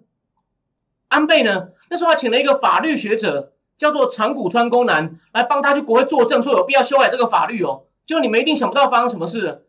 [1.10, 7.84] 安倍呢那时候还请了一个法律学者，叫做长谷川宫南，来帮他去国会作证，说有必要修改这个法律哦。
[8.06, 9.65] 就你们一定想不到发生什么事。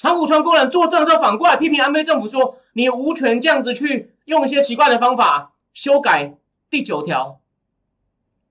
[0.00, 6.38] 长谷川工人作证之后，反过来批评安倍政府说：“你无权这样子去用一些奇怪的方法修改
[6.70, 7.38] 第九条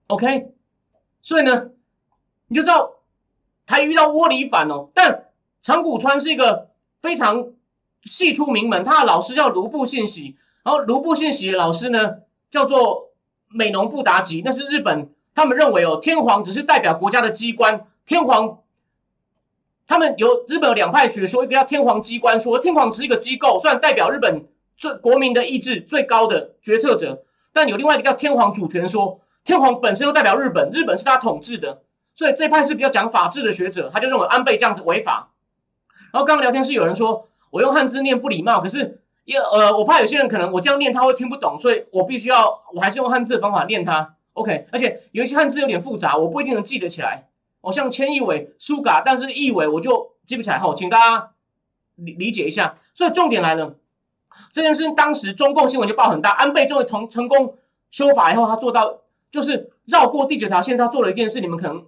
[0.06, 0.52] ，OK，
[1.24, 1.72] 所以呢，
[2.50, 2.98] 你就知道
[3.66, 4.90] 他遇到窝里反哦。
[4.94, 5.32] 但
[5.64, 6.70] 长谷川是一个
[7.02, 7.48] 非常
[8.04, 12.18] 系出名门，他的老师叫卢布信喜，然后卢布信喜的老师呢
[12.52, 13.10] 叫做
[13.48, 18.60] 美浓布达吉，那是日本，他们认为哦，天皇只是代表国家的机关，天皇。
[19.90, 24.46] 他们有日本有两派学说，一个叫天皇机关说，天皇只是一个机构，虽然代表日本
[24.78, 31.82] 最国民的意志最高的决策者，但有另外一个叫天皇主权说，天皇本身又代表日本，日本是他统治的，
[32.14, 35.32] 所以这派是比较讲法治的学者，他就认为安倍这样子违法。
[36.14, 44.14] 然后刚刚聊天室有人说我用汉字念不礼貌，可是也呃，我怕有些人可能我这样念他会听不懂，所以我必须要我还是用汉字的方法念它。
[44.34, 47.26] OK，而且有一些汉字有点复杂，我不一定能记得起来。
[47.62, 50.58] 哦，像千亿伟、苏嘎，但是亿伟我就记不起来。
[50.58, 51.32] 好，请大家
[51.96, 52.78] 理理解一下。
[52.94, 53.76] 所以重点来了，
[54.54, 56.32] 这件事情当时中共新闻就报很大。
[56.32, 57.58] 安倍终于同成功
[57.92, 59.00] 修法以后，他做到
[59.30, 61.86] 就是绕过第九条线，他做了一件事，你们可能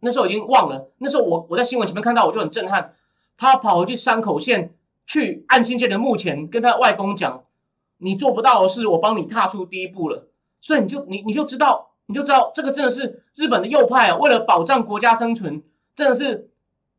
[0.00, 0.90] 那时候已经忘了。
[0.98, 2.94] 那时候我我在新闻前面看到，我就很震撼。
[3.36, 4.74] 他跑回去山口县
[5.06, 7.44] 去岸信界的墓前，跟他外公讲
[7.98, 10.26] ：“你做不到的事，我帮你踏出第一步了。”
[10.60, 11.91] 所以你就你你就知道。
[12.12, 15.62] 你就知道这个真的是日本的右派啊，为了保障国家生存，
[15.96, 16.50] 真的是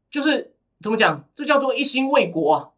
[0.10, 1.24] 就是怎么讲？
[1.36, 2.70] 这叫做一心为国啊。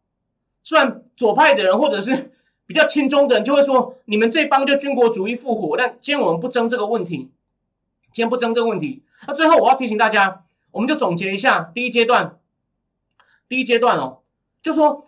[0.61, 2.33] 虽然左派的人或者是
[2.65, 5.77] 比较亲中的人就会说，你们这帮就军国主义复活。
[5.77, 7.31] 但今天我们不争这个问题，
[8.11, 9.03] 今天不争这个问题。
[9.25, 12.37] 那最后我要提醒大家，我们就总结一下第一阶段。
[13.47, 14.19] 第一阶段哦，
[14.61, 15.07] 就说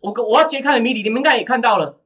[0.00, 2.00] 我我要揭开的谜底，你们应该也看到了。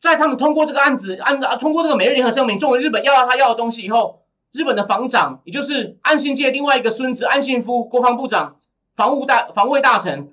[0.00, 4.22] 在他们通过这个案子，按啊通过这个美日联合声明，作为日本要到他要的东西以后，
[4.52, 8.56] 日本的防长，也就是安信介另外一个孙子安信夫国防部长、
[8.94, 10.32] 防务大防卫大臣，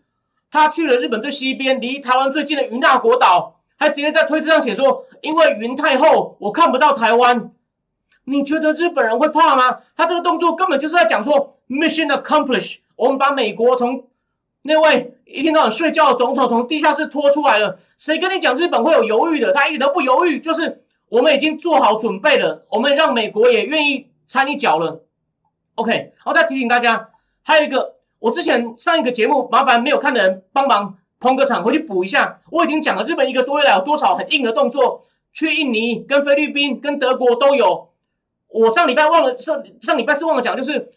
[0.52, 7.52] 他去了日本最西边、离台湾最近的云大国岛，还直接在推特上写说：“因为云太厚，我看不到台湾。”
[8.26, 9.80] 你觉得日本人会怕吗？
[9.96, 14.06] 他这个动作根本就是在讲说 “mission accomplished”，我们把美国从。
[14.68, 19.54] 那位一天到晚睡觉的总统从地下室拖出来了，谁跟你讲日本会有犹豫的？
[19.54, 25.04] 他一点都不犹豫，就是我们已经做好准备了，我们让美国也愿意掺一脚了。
[25.76, 27.10] OK，然后再提醒大家，
[27.44, 32.42] 还有一个，我之前上一个节目，麻烦没有看的人帮忙捧个场，回去补一下。
[32.50, 37.90] 我已经讲了日本一个多月来有多少很硬的动作，去印尼、跟菲律宾、跟德国都有。
[38.48, 40.92] 我上礼拜忘了上上礼拜是忘了讲，就是。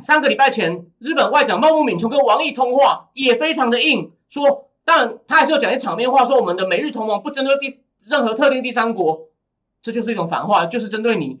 [0.00, 9.28] 三个礼拜前，日本外长茂木敏充跟王毅通话也非常的硬，说，但他还是要讲些场面话，说我们的美日同盟不针对第任何特定第三国，
[9.82, 11.38] 这就是一种反话，就是针对你。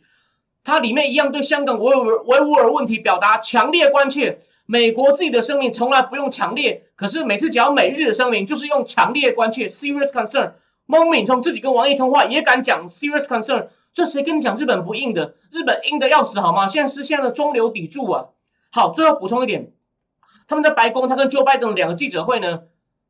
[0.62, 4.40] 他里面一样对香港维吾维吾尔问题表达强烈关切。
[4.66, 10.52] 美国自己的声明从来不用强烈，可是每次只要美日的声明就是用强烈关切 （serious concern）。
[10.86, 15.34] 茂木敏充自己跟王毅通话也敢讲 serious concern，这谁跟你讲日本不硬的？
[15.50, 16.68] 日本硬的要死好吗？
[16.68, 18.26] 现在是现在的中流砥柱啊！
[18.72, 19.72] 好，最后补充一点，
[20.46, 22.62] 他们在白宫，他跟 Joe Biden 两个记者会呢，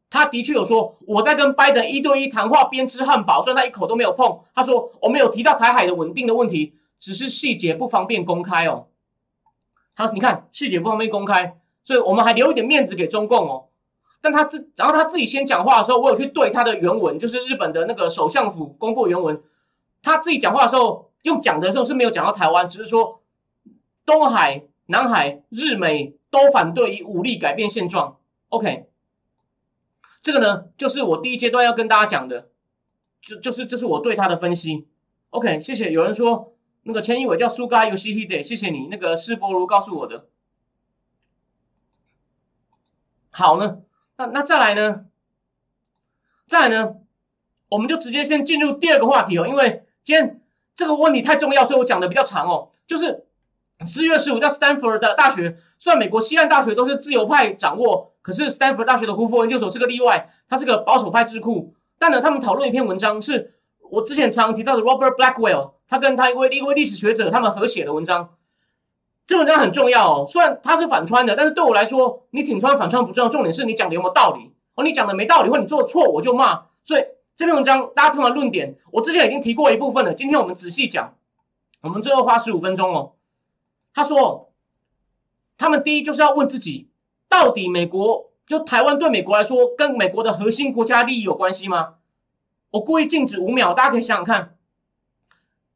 [0.08, 4.40] 他的确有说我在跟拜登一对一谈话，边吃汉堡，虽然他一口都没有碰。
[4.54, 8.86] 他说我们有提到台海的稳定的问题，只是细节不方便公开哦。
[9.94, 13.66] 他你看细节不方便公开，所以我们还留一点面子给中共哦。
[14.22, 19.42] 但他自然后他自己先讲话的时候，我有去对他的原文，就是日本的那个首相府公布原文，
[20.02, 23.20] 他自己讲话的时候用讲的时候是没有讲到台湾，只是说
[24.06, 24.62] 东海。
[24.90, 28.18] 南海、日美都反对以武力改变现状。
[28.48, 28.88] OK，
[30.20, 32.50] 这个呢，就是我第一阶段要跟大家讲的，
[33.22, 34.88] 就就是这是我对他的分析。
[35.30, 35.92] OK，谢谢。
[35.92, 38.88] 有人说那个千一伟叫苏嘎游戏 hide，谢谢你。
[38.88, 40.26] 那个施博如告诉我的。
[43.30, 43.82] 好呢，
[44.16, 45.06] 那那再来呢？
[46.48, 46.96] 再来呢？
[47.68, 50.42] 我们就直接先进入第二个话题哦，因为今天
[50.74, 53.26] 这个问题太重要，所以我讲的比较长哦，就是。
[53.86, 61.74] 四月十五，在 Stanford 的大学，虽然美国西岸大学都是自由派掌握，可是 Stanford 大学的胡佛研究所是个例外，它是个保守派智库。
[61.98, 63.54] 但呢，他们讨论一篇文章，是
[63.90, 68.30] 我之前常提到的 Robert Blackwell，他跟他一位一位历史学者他们合写的文章。
[69.26, 74.84] 这文章很重要哦，虽然他是反穿的，但是对我来说，你挺穿反穿不重要，重点是你讲的有没有道理哦。
[74.84, 76.66] 你讲的没道理，或你做错，我就骂。
[76.84, 77.04] 所以
[77.36, 81.14] 这篇文章大家听完论点，我之前已经提过一部分了，今天我们仔细讲，
[81.82, 83.12] 我们最后花十五分钟哦。
[84.00, 84.50] 他说
[85.58, 86.88] ：“他们第一就是要问自己，
[87.28, 91.96] 到底美国就台湾对美国来说，跟美国的核心国家利益有关系吗？”
[92.72, 94.56] 我故意静止五秒，大家可以想想看，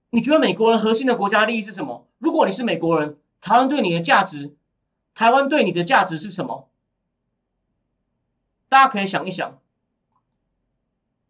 [0.08, 2.06] 你觉得美国人核心的国家利益是什么？
[2.16, 4.56] 如果你是美国人，台湾对你的价值，
[5.14, 6.70] 台湾对你的价值是什么？
[8.70, 9.58] 大家可以想一想。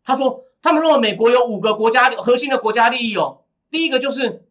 [0.05, 4.44] 他说他们认为美国有五个国家核心的国家利益哦，第一个就是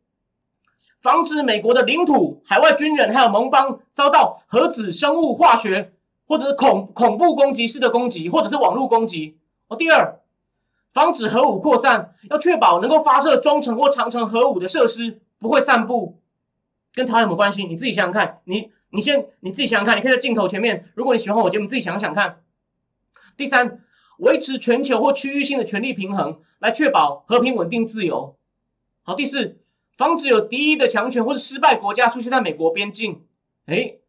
[1.03, 5.91] 防止美国的领土、海外军人还有盟邦遭到核子、生物、化学
[6.25, 9.37] 或者是恐恐怖攻击式的攻击，或者是网络攻击
[9.67, 9.75] 哦。
[9.75, 10.21] 第二，
[10.93, 16.21] 防止核武扩散，要确保能够发射中程或长程核武的设施不会散布。
[16.93, 17.65] 跟台湾有什么关系？
[17.65, 20.85] 你自己想想看，你你先你自己想想看，你可以在镜头前面。
[20.95, 22.41] 如果你喜欢我节目，自己想想看。
[23.35, 23.81] 第三，
[24.19, 28.37] 维持全球或区域性的权力平衡，来确保和平、稳定、自由。
[29.01, 29.57] 好，第四，
[30.03, 33.21] 防止有敌意的强权或者失败国家出现在美国边境。
[33.67, 34.01] 诶，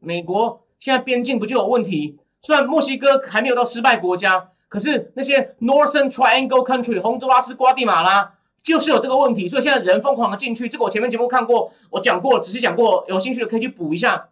[0.00, 2.18] 美国现在边境不就有问题？
[2.42, 8.32] 虽然墨西哥还没有到失败国家，可是那些 Northern Triangle Country，洪都拉斯、瓜地马拉。
[8.60, 10.68] 就是有这个问题，所以现在人疯狂的进去。
[10.68, 14.30] 这个我前面节目看过，我讲过，只是讲过，有兴趣的可以去补一下。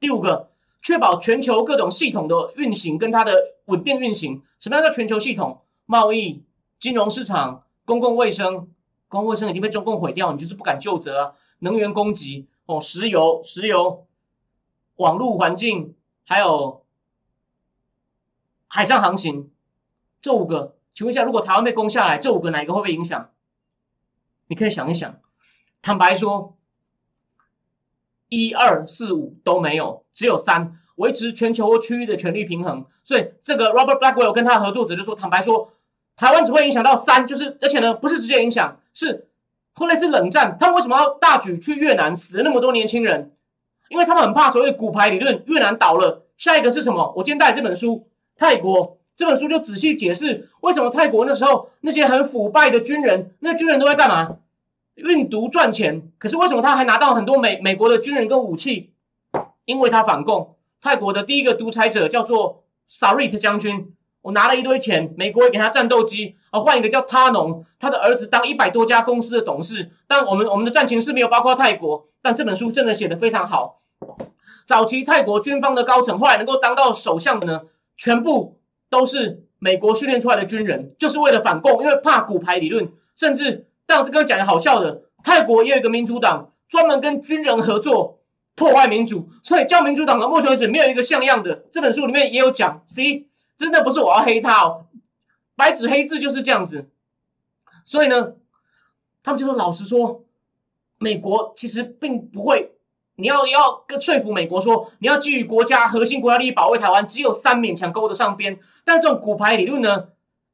[0.00, 0.48] 第五个，
[0.80, 3.34] 确保全球各种系统的运行跟它的
[3.66, 4.40] 稳定运行。
[4.58, 5.60] 什么样叫全球系统？
[5.84, 6.42] 贸易、
[6.80, 8.68] 金融市场、公共卫生。
[9.12, 11.34] 公共卫生已经被中共毁掉，你就是不敢就责啊。
[11.58, 14.06] 能源供给哦，石油、石油、
[14.96, 15.94] 网络环境，
[16.24, 16.82] 还有
[18.68, 19.50] 海上航行，
[20.22, 23.30] 这五个，请问一下，如果台湾被攻下来，这五个哪一个会被影响？
[24.46, 25.20] 你可以想一想，
[25.82, 26.56] 坦白说，
[28.30, 32.86] 一二四五都没有，只有三维持全球或区域的权力平衡。
[33.04, 35.70] 所以这个 Robert Blackwell 跟他的合作者就说，坦白说，
[36.22, 39.26] 台湾只会影响到三，就是而且呢，不是直接影响，是
[39.74, 40.56] 后来是冷战。
[40.60, 43.32] 他们为什么要大举去越南，死了那么多年轻人？
[43.88, 47.12] 因为他们很怕所谓的骨牌理论，越南倒了，下一个是什么？
[47.16, 48.06] 我今天带这本书，
[48.36, 48.98] 泰国。
[49.16, 54.36] 这本书就仔细解释为什么泰国那时候那些很腐败的军人，那军人都在干嘛？
[54.94, 56.08] 运毒赚钱。
[56.18, 58.92] 可是为什么他还拿到很多美美国的军人跟武器？
[59.64, 60.54] 因为他反共。
[60.80, 63.92] 泰国的第一个独裁者叫做萨瑞特将军，
[64.22, 69.90] 我拿了一堆钱，美国也给他战斗机，啊，换一个叫他农，他的儿子当一百多家公司的董事。
[70.08, 73.82] 但我们我们的战情是没有包括泰国，但这本书真的写得非常好。
[74.66, 77.62] 早期泰国军方的高层后来能够当到首相的呢，
[77.96, 78.58] 全部。
[78.92, 82.92] 都是美国训练出来的军人，就是为了反共，因为怕骨牌理论。
[83.16, 88.18] 甚至，但我刚刚讲的好笑的，泰国也有一个民主党，专门跟军人合作
[88.54, 89.30] 破坏民主。
[89.42, 91.64] 所以，叫民主党的目前为止没有一个像样的。
[91.72, 93.24] 这本书里面也有讲，C
[93.62, 94.86] 真的不是我要黑他哦，
[95.54, 96.90] 白纸黑字就是这样子。
[97.84, 98.34] 所以呢，
[99.22, 100.24] 他们就说，老实说，
[100.98, 102.72] 美国其实并不会。
[103.16, 108.58] 你要要跟说服美国说，你要基于国家核心国家利益保卫台湾，只有三勉强勾得上边。
[108.84, 110.08] 但这种骨牌理论呢，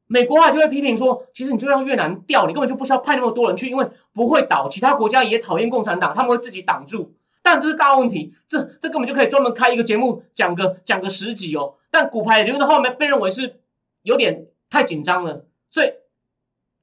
[0.07, 4.69] 美国啊就会批评说，其实你就让越南掉，你根本就不需要派那么多人去，因为不会倒。
[4.69, 7.15] 其他国家也讨厌共产党，他们会自己挡住。
[7.51, 11.73] 但这是大问题，这这根本就可以专门开一个节目讲个讲个十集哦。
[11.89, 13.61] 但骨牌留在后面被认为是
[14.03, 15.91] 有点太紧张了，所以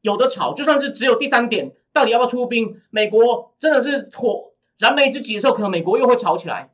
[0.01, 0.53] 有的吵。
[0.53, 4.55] 就算是只有第三点，到底要不要出兵，美国真的是妥。
[4.79, 6.73] 燃眉之急的时候，可能美国又会吵起来。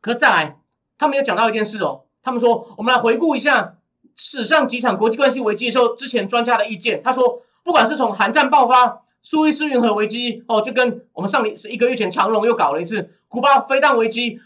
[0.00, 0.58] 可是再来，
[0.98, 2.06] 他们有讲到一件事哦。
[2.22, 3.78] 他们说，我们来回顾一下
[4.16, 7.00] 史上几场国际关系危机的时候，之前专家的意见。
[7.04, 14.38] 他说，不管是从韩战爆发、苏伊士运河危机，哦，就跟我们上一是一个月前长荣又搞了一次古巴飞弹危机，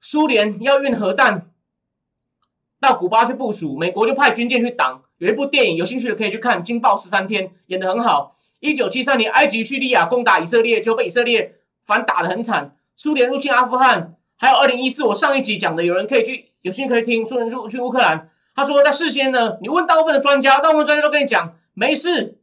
[0.00, 1.48] 苏联要运核弹
[2.80, 5.04] 到古巴去部署，美国就派军舰去挡。
[5.18, 8.34] 有一部电影，有兴趣的可以去看《惊爆十三天》，演的很好。
[8.58, 11.60] 一九七三年，埃及、叙利亚攻打以色列，就被以色列。
[11.84, 17.24] 反打的很惨，苏联入侵阿富汗，还有二零一四，我上一集讲的，有人可以去，有兴趣可以听。
[17.24, 22.41] 苏联入侵乌克兰，他说在事先呢，你问大部分的专家，大部分专家都跟你讲没事，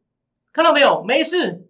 [0.51, 1.67] 看到没有，没事。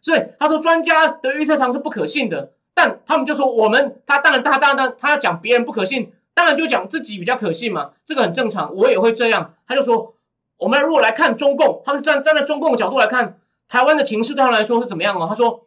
[0.00, 9.54] 所以他说专家的预测常是不可信的，但他们就说我们，他当然他当然他要讲别人不可信，当然就讲自己比较可信嘛，这个很正常，我也会这样。
[9.66, 10.14] 他就说，
[10.58, 13.38] 我们如果来看中共，他们站站在中共的角度来看，
[13.68, 15.26] 台湾的情势对他来说是怎么样哦？
[15.28, 15.66] 他说。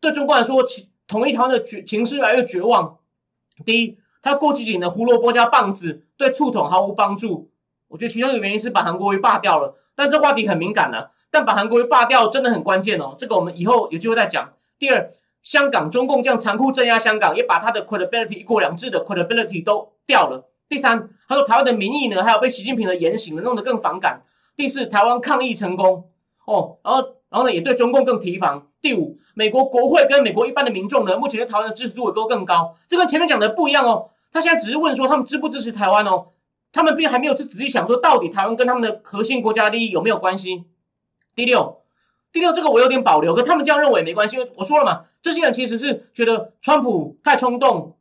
[0.00, 2.98] 对中共来说，情统一台湾的绝情势越来越绝望。
[3.64, 7.50] 第一，他过去几年的胡萝卜加棒子对促统毫无帮助。
[7.88, 11.12] 我觉得其中一个原因是把韩国瑜罢掉了，但这话题很敏感了。
[11.34, 14.52] 但把韩国瑜罢掉真的很关键哦，这个我们以后有机会再讲。
[14.78, 15.10] 第二，
[15.42, 20.48] 香港中共这样残酷镇压香港，也把他的 credibility 一国两制的 credibility 都掉了。
[20.68, 24.22] 第三，他说台湾的民意呢，还有被习近平的言行呢弄得更反感。
[24.54, 26.08] 第四，台湾抗议成功
[26.46, 28.68] 哦，然后然后呢也对中共更提防。
[28.80, 32.76] 第五，美国国会跟美国一般的民众呢，目前对台湾的支持度也都更高。
[32.86, 34.10] 这跟前面讲的不一样哦。
[34.32, 36.28] 他现在只是问说他们支不支持台湾哦，
[36.70, 40.66] 他们并还没有去仔细想说到底台湾跟他们的核心国家利益有没有关系。
[41.34, 41.82] 第六，
[42.32, 47.96] 第六这个我有点保留，可他们这样认为没关系，因为我说了嘛，这些人其实是觉得川普太冲动，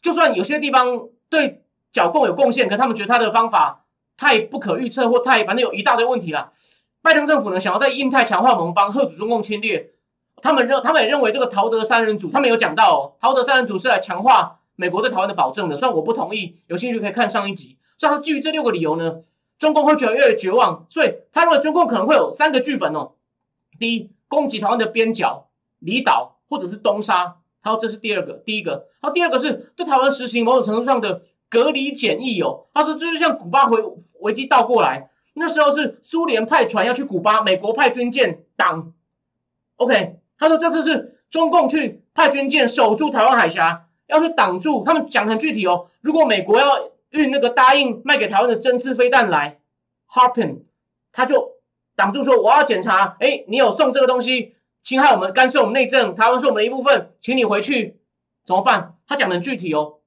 [0.00, 1.62] 就算有些地方对
[1.92, 3.84] 剿共有贡献，可他们觉得他的方法
[4.16, 6.52] 太不可预测或太反正有一大堆问题了。
[7.02, 9.90] 拜登政府呢，想要在印太强化盟邦，遏阻中共侵略。
[10.40, 15.76] 他们认，他们也认为这个陶德三人组，他们有讲到哦，陶德三人组是来强化美国对台湾的保证的。
[15.76, 17.76] 虽然我不同意，有兴趣可以看上一集。
[17.98, 19.20] 所以，基于这六个理由呢，
[19.62, 20.84] 中共会觉得越来越绝望。
[20.90, 23.12] 所以，他认为中共可能会有三个剧本哦。
[23.78, 25.46] 第一，攻击台湾的边角、
[25.78, 27.36] 离岛或者是东沙。
[27.60, 28.32] 好，这是第二个。
[28.44, 32.66] 第一个，然后，第二个是对台湾实行某种程度上的隔离检疫哦。
[32.74, 33.80] 他说，这就像古巴回
[34.18, 35.10] 危机倒过来。
[35.34, 38.92] 那时候是苏联派船要去古巴，美国派军舰挡。
[39.76, 44.82] OK，他说这次是中共去派军舰守住台湾海峡，要去挡住。
[44.84, 49.60] 他们讲很具体哦，如果美国要运那个答应卖给台湾的针刺飞弹来
[50.10, 50.64] ，Harpoon，
[51.12, 51.52] 他就
[51.94, 53.16] 挡住说我要检查。
[53.20, 58.00] 哎，你有送这个东西，侵害我们，干涉我们内政，台湾是我们的一部分，请你回去
[58.44, 58.96] 怎么办？
[59.06, 60.00] 他讲的很具体哦。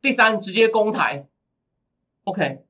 [0.00, 1.28] 第三，直接攻台。
[2.24, 2.64] OK。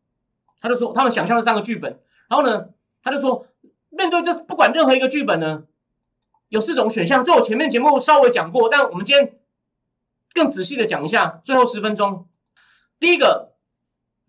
[0.60, 3.46] 他就说，他们想象的三个剧本，然后呢，他就说，
[3.90, 5.62] 面对这不管任何一个剧本呢，
[6.48, 7.24] 有四种选项。
[7.24, 9.38] 这我前面节目稍微讲过，但我们今天
[10.34, 11.40] 更仔细的讲一下。
[11.44, 12.26] 最后十分钟，
[12.98, 13.52] 第一个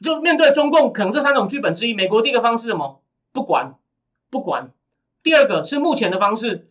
[0.01, 3.01] 就面对中共可能这三种剧本之一，美国第一个方式什么？
[3.31, 3.75] 不管，
[4.29, 4.71] 不管。
[5.21, 6.69] 第二个是目前的方式，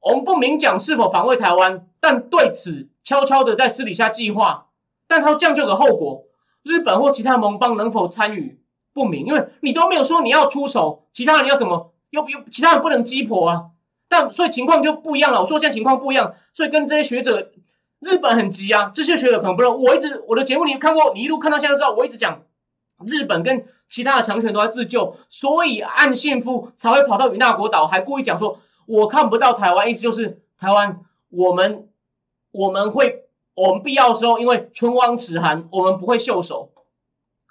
[0.00, 4.68] 我们不明讲是否防卫台湾，但对此悄悄的在私底下计划，
[5.06, 6.24] 但它这样就个后果，
[6.62, 8.58] 日本或其他盟邦能否参与？
[8.92, 13.66] 不明，因为你都没有说你要出手，其他人要怎么又又其他人不能击破啊？
[14.08, 15.40] 但所以情况就不一样了。
[15.40, 17.50] 我说现在情况不一样，所以跟这些学者，
[18.00, 18.92] 日本很急啊。
[18.94, 19.76] 这些学者可能不认。
[19.78, 22.40] 我一直我的节目你看过，你一路看到现在知道，我一直讲
[23.06, 31.00] 日本跟其他的强权都在自救，所以岸信夫才会跑到与那国岛，还故意讲说我看不到台湾，意思就是台湾
[31.30, 31.88] 我们
[32.50, 33.24] 我们会
[33.54, 36.72] 我们必要的时候，因为唇亡齿寒，我们不会袖手。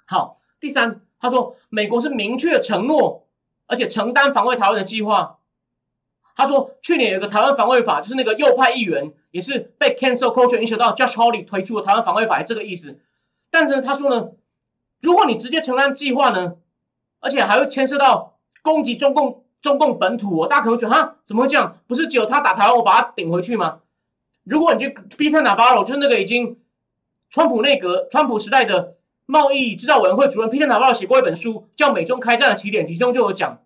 [0.06, 1.00] 好，第三。
[1.20, 3.26] 他说：“美国是明确承诺，
[3.66, 5.38] 而且承担防卫台湾的计划。”
[6.36, 13.00] 他说：“去年有一个台湾防卫法，就是那个右派议员也是被 cancel culture 影响到，Josh Hawley 推出的台湾防卫法，这个意思。
[13.50, 14.32] 但是他说呢，
[15.04, 16.54] 如果你直接承担计划呢，
[17.20, 21.78] 而且还会牵涉到攻击中共中共本土，哦，大家可能觉得哈，怎么会这样？
[21.86, 23.80] 不是只有他打台湾，我把他顶回去吗？
[24.44, 26.58] 如果你去 Peter Navarro，就是那个已经
[27.28, 28.94] 川普内阁、川普时代的。”
[29.26, 33.58] 贸易制造委员会主任 Peter Navarro 写过一本书，叫《美中开战的起点》，其中就有讲，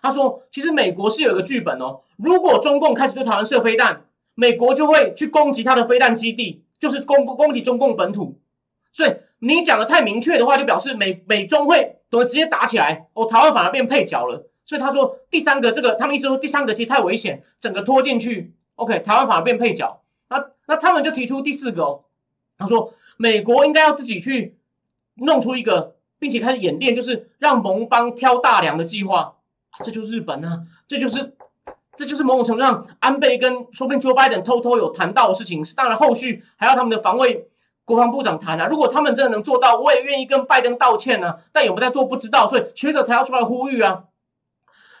[0.00, 4.04] 他说，其实美国是有一个剧本哦，如果中共开始对台湾射飞弹，
[4.36, 8.38] 美国就会去攻击他的飞弹基地，就是攻攻击中共本土。
[8.92, 14.48] 所以你讲的太明确的话，就表示美美中会都会直接打起来，哦，台湾反而变配角了。
[14.64, 20.02] 所以他说第三个这个，他们意思说第三个其实太危险，整个拖进去，OK，台湾反而变配角。
[20.28, 22.04] 那那他们就提出第四个哦，
[22.58, 24.54] 他说美国应该要自己去。
[25.20, 29.34] 弄出一个，并且开始演练，就是让盟邦挑大梁的计划，
[29.82, 31.34] 这就是日本啊，这就是，
[31.96, 35.60] 这就是某种程度上安倍跟说不定 Joe Biden 偷偷有谈到的事情。
[35.74, 37.48] 当然后续还要他们的防卫
[37.88, 38.66] 国防部长谈啊。
[38.66, 41.38] 如果他们真的能做到，我也愿意跟拜登道歉呢。
[41.50, 44.04] 但有没有在做不知道，所以学者才要出来呼吁啊。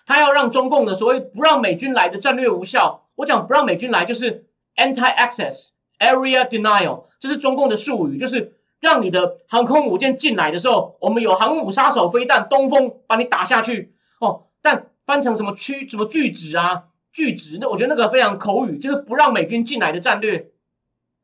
[0.06, 3.04] 他要让中共的所谓不让美军来的战略无效。
[3.16, 5.68] 我讲不让美军来就是 anti-access
[5.98, 8.54] area denial，这是中共的术语，就是。
[8.80, 14.44] 让你的航空母舰进来的时候，我们有航母杀手飞弹东风把你打下去哦。
[14.62, 20.52] 但翻成什么区什么拒止啊拒止，那我觉得那个非常口语，就是不让美军进来的战略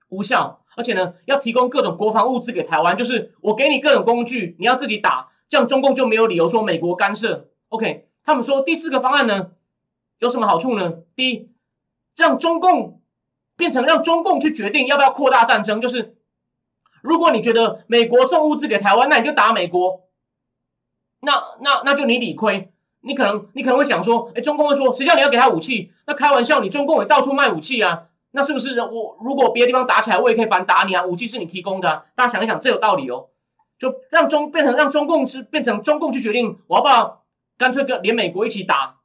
[0.09, 0.64] 无效。
[0.77, 7.49] 而且呢，要提供各种国防物资给台湾，就是我给你各种工具，你要自己打，这样中共就没有理由说美国干涉。
[7.69, 9.51] OK，他们说第四个方案呢
[10.19, 10.95] 有什么好处呢？
[11.15, 11.51] 第一，
[12.17, 13.01] 让中共
[13.57, 16.17] 变成让中共去决定要不要扩大战争，就是。
[17.03, 20.09] 如果你觉得美国送物资给台湾，那你就打美国。
[21.21, 22.73] 那那那就你理亏。
[23.03, 25.93] 你可能你可能会想说，哎，中共会说，谁叫你要给他武器？
[26.07, 28.05] 那开玩笑，你中共也到处卖武器啊。
[28.35, 31.05] 那是不是我如果别的地方打起来，我也可以反打你啊？
[31.05, 33.29] 武器是你提供的，大家想一想，这有道理哦。
[33.79, 37.23] 就让中变成让中共是变成中共去决定，我要不要
[37.57, 38.97] 干脆跟连美国一起打。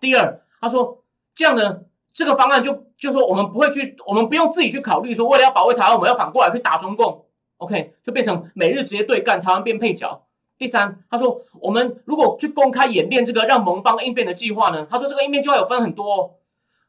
[0.00, 1.02] 第二，他说
[1.34, 1.80] 这样呢。
[2.18, 7.26] 这个方案就就说我们不会去，我们不用自己去考虑说为了要保卫台湾，我们要反过来去打中共
[7.58, 10.22] ，OK，就变成美日直接对干，台湾变配角。
[10.56, 14.86] 第三，他说我们如果去公开演练这个让盟邦应变的计划呢？
[14.88, 16.30] 他说这个应变计划有分很多，哦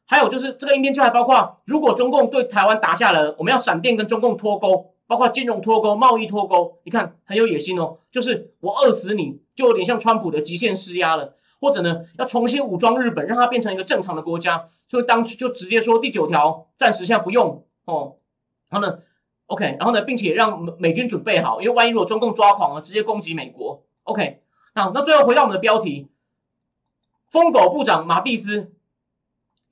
[0.08, 11.34] 还有就是这个应变计划包括如果中共对台湾打下来，我们要闪电跟中共脱钩，包括金融脱钩、贸易脱钩，你看很有野心哦，就是我饿死你就有点像川普的极限施压了。
[11.60, 18.14] 或者呢，要重新武装日本，让它变成一个正常的国家，所以当初就直接说第九条暂时现在不用哦。
[18.70, 19.00] 然后呢
[19.46, 24.40] ，OK，然后呢，并且让美军准备好，因为万一如果中共抓狂了，直接攻击美国 OK，
[24.76, 26.06] 那那最后回到我们的标题，
[27.28, 28.70] 疯狗部长马蒂斯，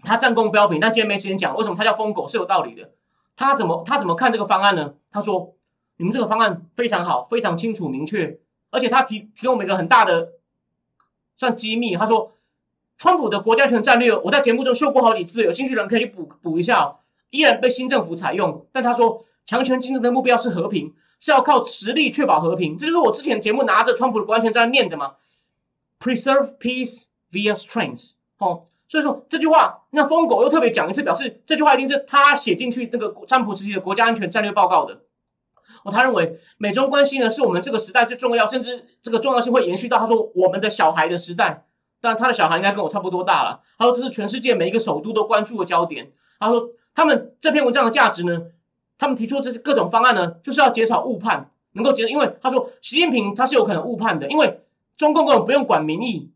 [0.07, 2.93] 他战功彪炳，但今天没时间讲为什么他叫疯狗是有道理的。
[3.35, 4.95] 他怎么他怎么看这个方案呢？
[5.11, 5.55] 他说
[5.99, 8.39] ：“你们这个方案非常好，非常清楚明确，
[8.71, 10.29] 而且他提提供我们一个很大的
[11.37, 11.97] 算机密。
[11.97, 12.33] 他说，
[12.97, 16.97] 川普的国家权战略，我在节目中秀过好几次，有兴趣的人可以补补一下。
[17.31, 22.79] 依然被新政府采用，但他说强权竞争的目标是和平，是要靠实力确保和平。
[22.79, 25.17] 这就是我之前节目拿着川普的国家权在念的嘛
[25.99, 28.13] ，Preserve peace via strength。
[28.39, 28.67] 哦。
[28.89, 35.01] 所以说这句话，那疯狗又特别讲一次，表示这句话一定是他写进去那个占卜时期的国家安全战略报告的。
[35.83, 41.65] 哦，他认为美中关系呢是我们这个时代最重要，甚至这个重要性会延续到他说我们的小孩的时代。
[42.01, 43.61] 但，他的小孩应该跟我差不多大了。
[43.79, 46.13] 他说这是全世界每一个首都都关注的焦点。
[46.39, 48.43] 他说他们这篇文章的价值呢，
[48.99, 54.61] 他们提出这些各种方案呢，就是要减少误判，能够减，因为他说习近平他是有可能误判的，因为
[54.97, 56.31] 中共根本不用管民意。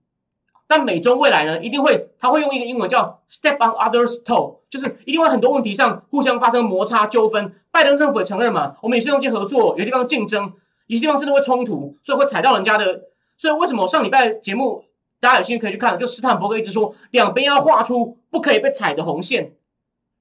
[0.70, 7.52] 但美中未来呢，一定会，他会用一个英文叫 “step on others' toe”，就是一定会很多问题上互相发生摩擦纠纷。
[7.72, 10.52] 拜登政府也承认嘛，我们也是用些合作，有些地方竞争，
[10.86, 13.02] 有些地方甚至会冲突，所以会踩到人家的。
[13.36, 14.84] 所以为什么上礼拜节目
[15.18, 19.56] 大家有兴趣可以去看，就斯坦伯格一直说两边要画出不可以被踩的红线。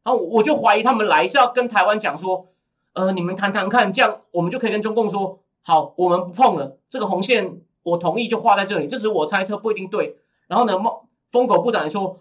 [0.03, 2.47] 然后我就怀疑他们来是要跟台湾讲说，
[2.93, 8.87] 呃，你们谈谈看，这样我们就可以跟中共说，好，我们不碰了，这个红线我同意就画在这里。
[8.87, 10.17] 这只是我猜测，不一定对。
[10.49, 12.19] 然后呢，猫疯狗部长也说，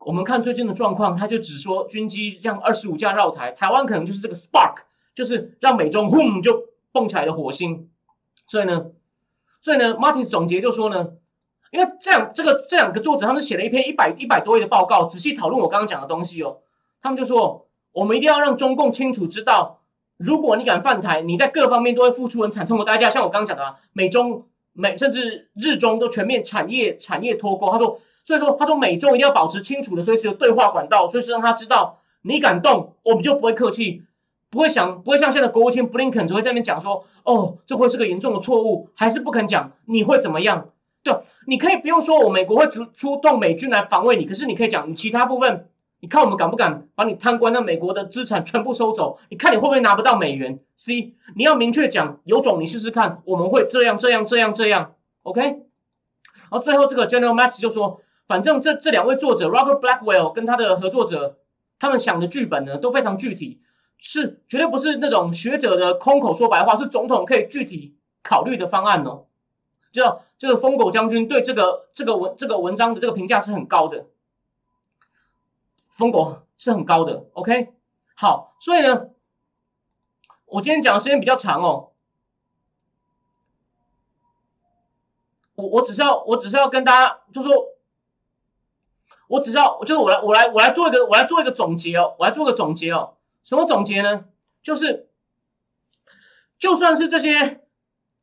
[0.00, 4.78] 我们看最近的状况，他就只说军机这样二十五架绕台，台湾可能就是这个 spark，
[5.14, 7.88] 就是让美中轰就蹦起来的火星。
[8.48, 8.86] 所以呢，
[9.60, 11.12] 所以呢，Martin 总结就说呢，
[11.70, 16.58] 因为这样这个这两个作者他们写了一篇一百一百多页的报告，仔细讨论我刚刚讲的东西哦。
[17.00, 19.78] 他们就说，我们一定要让中共清楚知道，
[20.16, 23.08] 如果你敢犯台，你在各方面都会付出很惨痛的代价。
[23.08, 24.48] 像我刚刚讲的，美中。
[24.74, 27.70] 美甚至日中都全面产业产业脱钩。
[27.70, 34.02] 他说，所以说他说美中一定要保持清楚的随时有对话管道，随时让他知道你敢动，我们就不会客气，
[34.50, 40.68] 不会想不会像现在国务卿布林肯只会在那边讲说，哦，这会是个严重的错误，还是不肯讲你会怎么样？
[41.02, 41.14] 对，
[41.46, 45.68] 你可以不用说我美国会出出动美军来防卫你，可是你可以讲你其他部分。
[46.04, 49.18] 你看我们敢不敢把你贪官的美国的资产全部收走？
[49.30, 55.40] 你看你会不会拿不到美元？C，你要明确讲，有种你试试看，我们会这样这样这样这样，OK？
[55.40, 61.38] 然后最后这个 General Max 就说，反正这这两位作者 Robert Blackwell 跟他的合作者，
[61.78, 63.62] 他们想的剧本呢都非常具体，
[63.96, 69.24] 是绝对不是那种学者的空口说白话，是总统可以具体考虑的方案哦。
[69.90, 70.02] 就
[70.36, 74.04] 这个疯狗将军对这个这个文这个文章的这个评价是很高的。
[75.96, 77.72] 风格是很高的，OK，
[78.16, 79.10] 好，所以呢，
[80.46, 81.90] 我今天讲的时间比较长哦，
[85.54, 87.52] 我我只是要我只是要跟大家就说，
[89.28, 93.14] 我只是要就是我来我来我来做一个我来做一个总结哦，我来做个总结哦，
[93.44, 94.24] 什么总结呢？
[94.62, 95.08] 就是
[96.58, 97.62] 就算是这些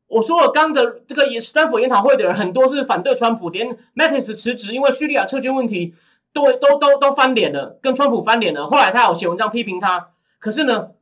[0.08, 5.94] 我说了刚的这个也斯坦福研讨会的人，很多是反对川普，连 Mattis 辞职，因为叙利亚撤军问题。
[6.32, 8.66] 都都都都翻脸了，跟川普翻脸了。
[8.66, 10.92] 后来他有写文章批评他，可是呢，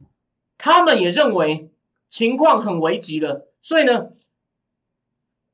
[0.58, 1.70] 他们也认为
[2.08, 4.08] 情况很危急了，所以呢，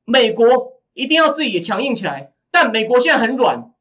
[0.03, 2.33] 美国一定要自己也强硬起来。
[2.49, 3.71] 但美国现在很软，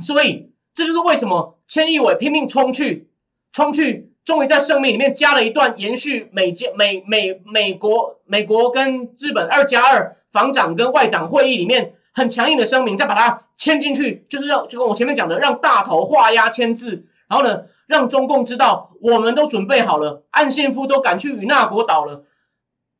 [0.00, 3.10] 所以这就是为什么千亿伟拼命冲去，
[3.52, 11.94] 冲去，终于在声明里面加了一段延续美加美美美国美国跟日本二加二防长跟外长会议里面。
[12.12, 22.24] 很强硬的声明，再把它签进去，就是要就跟我前面讲的，让大头画押签字，然后呢，让中共知道我们都准备好了，岸信夫都赶去与那国岛了。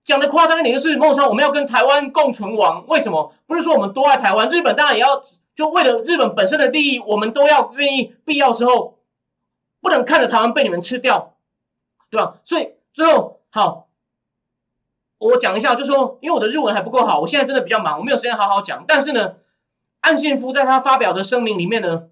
[0.05, 2.85] 讲的夸张一点，就是孟川我们要跟台湾共存亡。
[2.89, 3.35] 为什么？
[3.47, 5.23] 不是说我们多爱台湾，日本当然也要，
[5.55, 8.99] 就为了日本本身的利益，我们都要愿意，必要时候
[9.81, 11.35] 不能看着台湾被你们吃掉，
[12.11, 12.37] 对吧？
[12.45, 13.90] 所以最后好。
[15.20, 18.84] 我讲一下，就说，因为我的日文还不够好，我现在真的比较忙，我没有时间好好讲。
[18.88, 19.36] 但是呢，
[20.02, 22.10] 岸信夫在他发表的声明里面呢，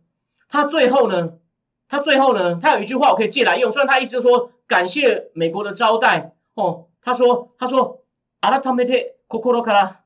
[0.50, 1.34] 他最后呢，
[1.88, 6.86] 他最后呢，他有一句话我可以借来用，虽然他意思就是说感谢美国的招待哦。
[7.06, 8.00] 他说，他说，
[8.40, 10.04] あらためて心から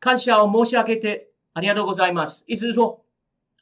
[0.00, 2.44] 感謝を申し上げてありがとうございます。
[2.46, 3.00] 意思是说，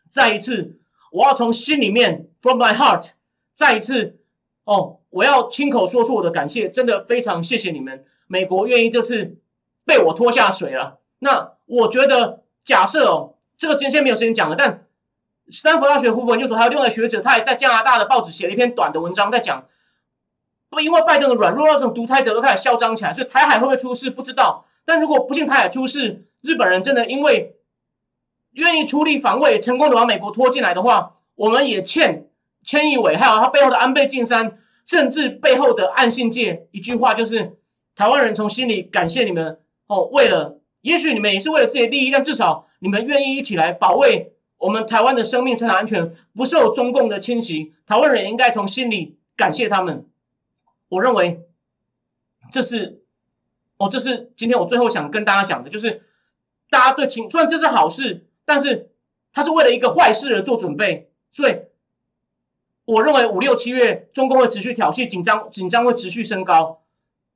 [0.09, 0.79] 再一次，
[1.11, 3.11] 我要从心里面，from my heart，
[3.57, 4.21] 再一次
[4.63, 8.05] 哦，我要亲口说出我的感谢，真的非常谢谢你们。
[8.28, 9.38] 美国愿意这次
[9.86, 14.86] 被我拖下水了，那我觉得假设哦，这个今天没有时间讲了，但
[15.50, 19.66] 斯坦福大学胡佛研究所还有另外学者，他也在加拿大的报纸写了一篇短的文章，在讲
[20.70, 27.56] 不因为拜登的软弱，让这种独裁者都开始嚣张起来，所以台海会不会出事不知道，但如果不幸台海出事，日本人真的因为
[28.54, 32.28] 愿意出力防卫，成功的把美国拖进来的话，我们也欠
[32.64, 37.58] 千亿伟还有他背后的安倍晋三，甚至背后的岸信介一句话，就是
[37.96, 40.04] 台湾人从心里感谢你们哦。
[40.12, 47.74] 为了，也许你们也是为了自己的利益，但至少你们愿意一起来保卫我们台湾的生命、财产安全不受中共的侵袭。
[47.86, 50.06] 台湾人应该从心里感谢他们。
[50.90, 51.42] 我认为
[52.52, 53.02] 这是
[53.78, 56.04] 哦，这是今天我最后想跟大家讲的，就是
[56.70, 58.92] 大家对情，虽然这是好事，但是
[59.32, 61.56] 他是为了一个坏事而做准备，所以。
[62.86, 66.83] 我认为五六七月中共会持续挑衅，紧张紧张会持续升高。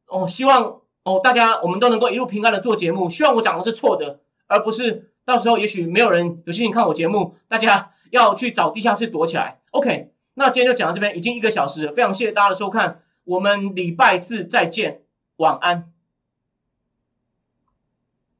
[0.08, 3.10] 哦，希望哦大家我们都能够一路平安的做节目。
[3.10, 9.60] 希望我讲的是错的，而不是到时候也许没有人有心情看我节目，大家 要去找地下室躲起来。
[9.72, 15.02] OK，那今天就讲到这边，已经一个小时了，非常谢谢大家的收看，我们礼拜四再见，
[15.38, 15.97] 晚安。